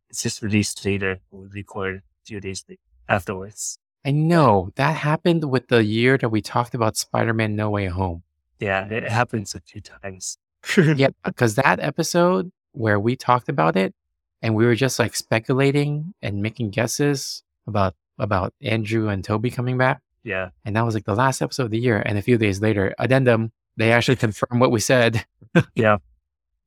[0.10, 1.20] it's just released later.
[1.32, 2.64] We record a few days
[3.08, 3.78] afterwards.
[4.06, 8.24] I know that happened with the year that we talked about Spider-Man: No Way Home.
[8.60, 10.38] Yeah, it happens a few times.
[10.78, 13.94] yeah, because that episode where we talked about it
[14.42, 19.78] and we were just like speculating and making guesses about about Andrew and Toby coming
[19.78, 20.50] back, Yeah.
[20.66, 22.02] and that was like the last episode of the year.
[22.04, 25.26] And a few days later, addendum, they actually confirmed what we said.
[25.76, 25.98] Yeah.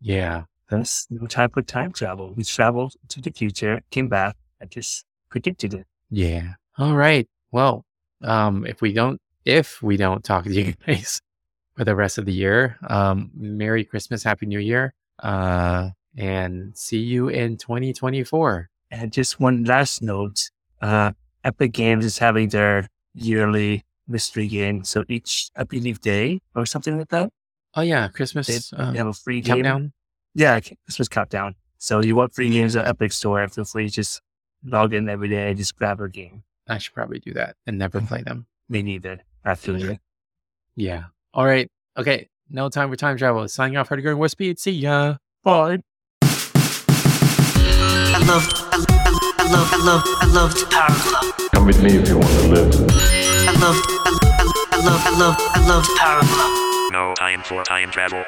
[0.01, 2.32] Yeah, There's no type of time travel.
[2.34, 5.86] We traveled to the future, came back, and just predicted it.
[6.10, 6.55] yeah.
[6.78, 7.28] All right.
[7.52, 7.84] Well,
[8.22, 11.20] um, if we don't if we don't talk to you guys
[11.76, 16.98] for the rest of the year, um, Merry Christmas, Happy New Year, uh, and see
[16.98, 18.70] you in 2024.
[18.92, 21.12] And just one last note, uh,
[21.44, 24.84] Epic Games is having their yearly mystery game.
[24.84, 27.30] So each, I believe, day or something like that,
[27.74, 29.92] Oh yeah, Christmas they, uh, they have a free game.
[30.36, 30.52] Countdown.
[30.52, 31.55] Yeah, okay, Christmas countdown.
[31.78, 34.20] So you want free games at Epic Store, feel free to just
[34.65, 36.43] log in every day and just grab a game.
[36.69, 38.07] I should probably do that and never mm-hmm.
[38.07, 38.47] play them.
[38.69, 39.20] Me neither.
[39.44, 39.98] Actually.
[40.77, 41.07] Yeah.
[41.35, 41.69] All right.
[41.98, 42.28] Okay.
[42.48, 43.47] No time for time travel.
[43.48, 43.89] Signing off.
[43.89, 44.59] Hardy going Warp Speed.
[44.59, 45.16] See ya.
[45.43, 45.81] Bye.
[46.23, 46.27] I
[48.24, 48.77] love, I, I,
[49.36, 51.35] I love, I love, I love Power Glove.
[51.52, 52.73] Come with me if you want to live.
[53.47, 54.09] I love, I, I,
[54.73, 56.55] I love, I love, I love Power Glove.
[56.93, 58.24] No time for time travel.